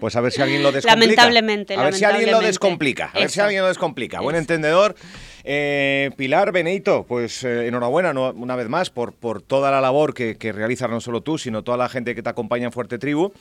pues 0.00 0.16
a 0.16 0.20
ver 0.20 0.32
si 0.32 0.42
alguien 0.42 0.62
lo 0.64 0.72
descomplica. 0.72 1.00
Lamentablemente, 1.04 1.74
A 1.76 1.82
ver 1.84 1.94
si 1.94 2.04
alguien 2.04 2.30
lo 2.32 2.40
descomplica. 2.40 3.10
A 3.14 3.20
ver 3.20 3.30
si 3.30 3.40
alguien 3.40 3.62
lo 3.62 3.68
descomplica. 3.68 4.20
Buen 4.20 4.34
entendedor. 4.36 4.96
Eh, 5.44 6.10
Pilar 6.16 6.50
Beneito, 6.52 7.04
pues 7.06 7.42
eh, 7.44 7.66
enhorabuena 7.68 8.12
no- 8.12 8.30
una 8.30 8.56
vez 8.56 8.68
más 8.68 8.90
por, 8.90 9.12
por 9.12 9.42
toda 9.42 9.70
la 9.70 9.80
labor 9.80 10.12
que, 10.14 10.36
que 10.36 10.52
realizas 10.52 10.88
no 10.90 11.00
solo 11.00 11.20
tú, 11.20 11.38
sino 11.38 11.62
toda 11.62 11.76
la 11.76 11.88
gente 11.88 12.14
que 12.16 12.22
te 12.22 12.30
acompaña 12.30 12.66
en 12.66 12.72
Fuerte 12.72 12.98
Tribu. 12.98 13.32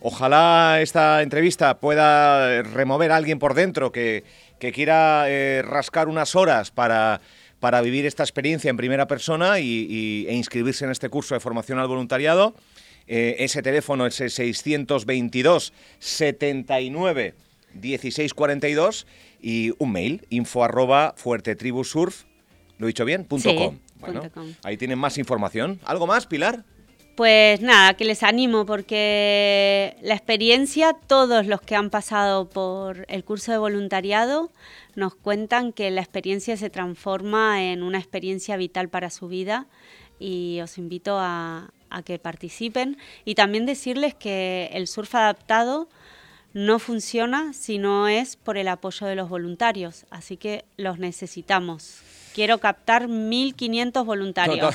Ojalá 0.00 0.78
esta 0.82 1.22
entrevista 1.22 1.78
pueda 1.78 2.62
remover 2.62 3.10
a 3.12 3.16
alguien 3.16 3.38
por 3.38 3.54
dentro 3.54 3.90
que, 3.92 4.24
que 4.58 4.72
quiera 4.72 5.24
eh, 5.28 5.62
rascar 5.62 6.08
unas 6.08 6.34
horas 6.36 6.70
para, 6.70 7.20
para 7.60 7.80
vivir 7.80 8.06
esta 8.06 8.22
experiencia 8.22 8.70
en 8.70 8.76
primera 8.76 9.06
persona 9.06 9.60
y, 9.60 9.86
y- 9.88 10.26
e 10.28 10.34
inscribirse 10.34 10.84
en 10.84 10.90
este 10.90 11.08
curso 11.08 11.34
de 11.34 11.40
formación 11.40 11.78
al 11.78 11.88
voluntariado. 11.88 12.54
Eh, 13.06 13.36
ese 13.40 13.60
teléfono 13.62 14.06
es 14.06 14.18
el 14.20 14.30
622 14.30 15.72
79 15.98 17.34
1642 17.74 19.06
y 19.40 19.72
un 19.78 19.92
mail 19.92 20.26
info 20.30 20.64
arroba 20.64 21.14
fuertetribusurf, 21.16 22.22
¿lo 22.78 22.86
he 22.86 22.88
dicho 22.88 23.04
bien? 23.04 23.24
Punto 23.24 23.50
Sí, 23.50 23.56
com. 23.56 23.78
Bueno, 24.00 24.20
punto 24.22 24.34
com. 24.40 24.52
ahí 24.62 24.76
tienen 24.76 24.98
más 24.98 25.18
información. 25.18 25.80
¿Algo 25.84 26.06
más, 26.06 26.26
Pilar? 26.26 26.64
Pues 27.14 27.60
nada, 27.60 27.94
que 27.94 28.04
les 28.04 28.24
animo 28.24 28.66
porque 28.66 29.96
la 30.02 30.14
experiencia, 30.14 30.94
todos 30.94 31.46
los 31.46 31.60
que 31.60 31.76
han 31.76 31.88
pasado 31.88 32.48
por 32.48 33.06
el 33.08 33.22
curso 33.22 33.52
de 33.52 33.58
voluntariado 33.58 34.50
nos 34.96 35.14
cuentan 35.14 35.72
que 35.72 35.92
la 35.92 36.00
experiencia 36.00 36.56
se 36.56 36.70
transforma 36.70 37.62
en 37.62 37.84
una 37.84 37.98
experiencia 37.98 38.56
vital 38.56 38.88
para 38.88 39.10
su 39.10 39.28
vida 39.28 39.66
y 40.18 40.58
os 40.60 40.76
invito 40.76 41.16
a, 41.20 41.70
que 42.04 42.18
participen 42.18 42.98
y 43.24 43.36
también 43.36 43.66
decirles 43.66 44.14
que 44.14 44.68
el 44.72 44.88
surf 44.88 45.14
adaptado 45.14 45.88
no 46.52 46.80
funciona 46.80 47.52
si 47.52 47.78
no 47.78 48.08
es 48.08 48.34
por 48.34 48.56
el 48.58 48.66
apoyo 48.66 49.06
de 49.06 49.14
los 49.14 49.28
voluntarios, 49.28 50.04
así 50.10 50.36
que 50.36 50.64
los 50.76 50.98
necesitamos. 50.98 52.00
Quiero 52.34 52.58
captar 52.58 53.06
1.500 53.06 54.04
voluntarios. 54.04 54.74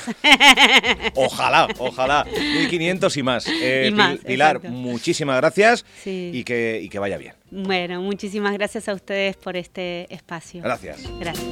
Ojalá, 1.14 1.68
ojalá. 1.78 2.24
1500 2.24 3.16
y 3.18 3.22
más. 3.22 3.46
Eh, 3.46 3.88
Y 3.90 3.94
más, 3.94 4.14
Pil- 4.14 4.24
Pilar, 4.24 4.56
exacto. 4.56 4.76
muchísimas 4.76 5.36
gracias 5.36 5.84
Sí. 6.02 6.30
y, 6.32 6.42
que, 6.44 6.80
y 6.82 6.88
que 6.88 6.98
vaya 6.98 7.18
bien. 7.18 7.34
Bueno, 7.50 8.00
muchísimas 8.00 8.54
gracias 8.54 8.88
a 8.88 8.94
ustedes 8.94 9.36
por 9.36 9.56
este 9.58 10.12
espacio. 10.12 10.62
Gracias. 10.62 11.00
Gracias. 11.20 11.46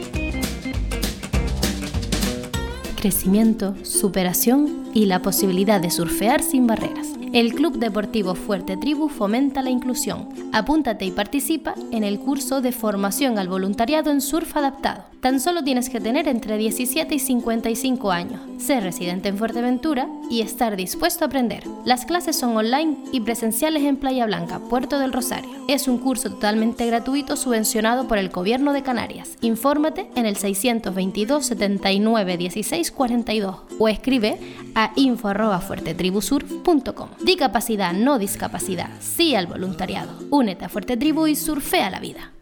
crecimiento, 3.01 3.77
superación 3.85 4.90
y 4.92 5.07
la 5.07 5.21
posibilidad 5.23 5.81
de 5.81 5.88
surfear 5.90 6.42
sin 6.42 6.66
barreras. 6.66 7.07
El 7.33 7.55
Club 7.55 7.79
Deportivo 7.79 8.35
Fuerte 8.35 8.77
Tribu 8.77 9.09
fomenta 9.09 9.62
la 9.62 9.71
inclusión. 9.71 10.29
Apúntate 10.53 11.05
y 11.05 11.12
participa 11.12 11.75
en 11.92 12.03
el 12.03 12.18
curso 12.18 12.61
de 12.61 12.73
formación 12.73 13.38
al 13.38 13.47
voluntariado 13.49 14.11
en 14.11 14.21
surf 14.21 14.57
adaptado. 14.57 15.05
Tan 15.20 15.40
solo 15.40 15.64
tienes 15.64 15.90
que 15.90 16.00
tener 16.00 16.28
entre 16.28 16.57
17 16.57 17.12
y 17.12 17.18
55 17.18 18.12
años, 18.12 18.40
ser 18.59 18.85
residente 18.85 19.28
en 19.28 19.37
Fuerteventura 19.37 20.09
y 20.31 20.42
estar 20.42 20.76
dispuesto 20.76 21.24
a 21.24 21.26
aprender. 21.26 21.64
Las 21.85 22.07
clases 22.07 22.37
son 22.37 22.57
online 22.57 22.96
y 23.11 23.18
presenciales 23.20 23.83
en 23.83 23.96
Playa 23.96 24.26
Blanca, 24.26 24.61
Puerto 24.61 25.00
del 25.00 25.12
Rosario. 25.12 25.50
Es 25.66 25.88
un 25.88 25.98
curso 25.98 26.31
totalmente 26.31 26.87
gratuito 26.87 27.37
subvencionado 27.37 28.07
por 28.07 28.18
el 28.18 28.28
Gobierno 28.28 28.72
de 28.72 28.85
Canarias. 28.85 29.37
Infórmate 29.40 30.09
en 30.14 30.24
el 30.24 30.37
622 30.37 31.46
79 31.46 32.37
16 32.37 32.92
42 32.92 33.57
o 33.76 33.88
escribe 33.88 34.38
a 34.76 34.92
info@fuertetribusurf.com. 34.94 37.09
Di 37.24 37.35
capacidad, 37.35 37.92
no 37.92 38.20
discapacidad. 38.20 38.90
Sí 39.00 39.35
al 39.35 39.48
voluntariado. 39.48 40.12
Únete 40.31 40.64
a 40.64 40.68
Fuerte 40.68 40.96
Tribu 40.96 41.26
y 41.26 41.35
surfea 41.35 41.90
la 41.90 41.98
vida. 41.98 42.38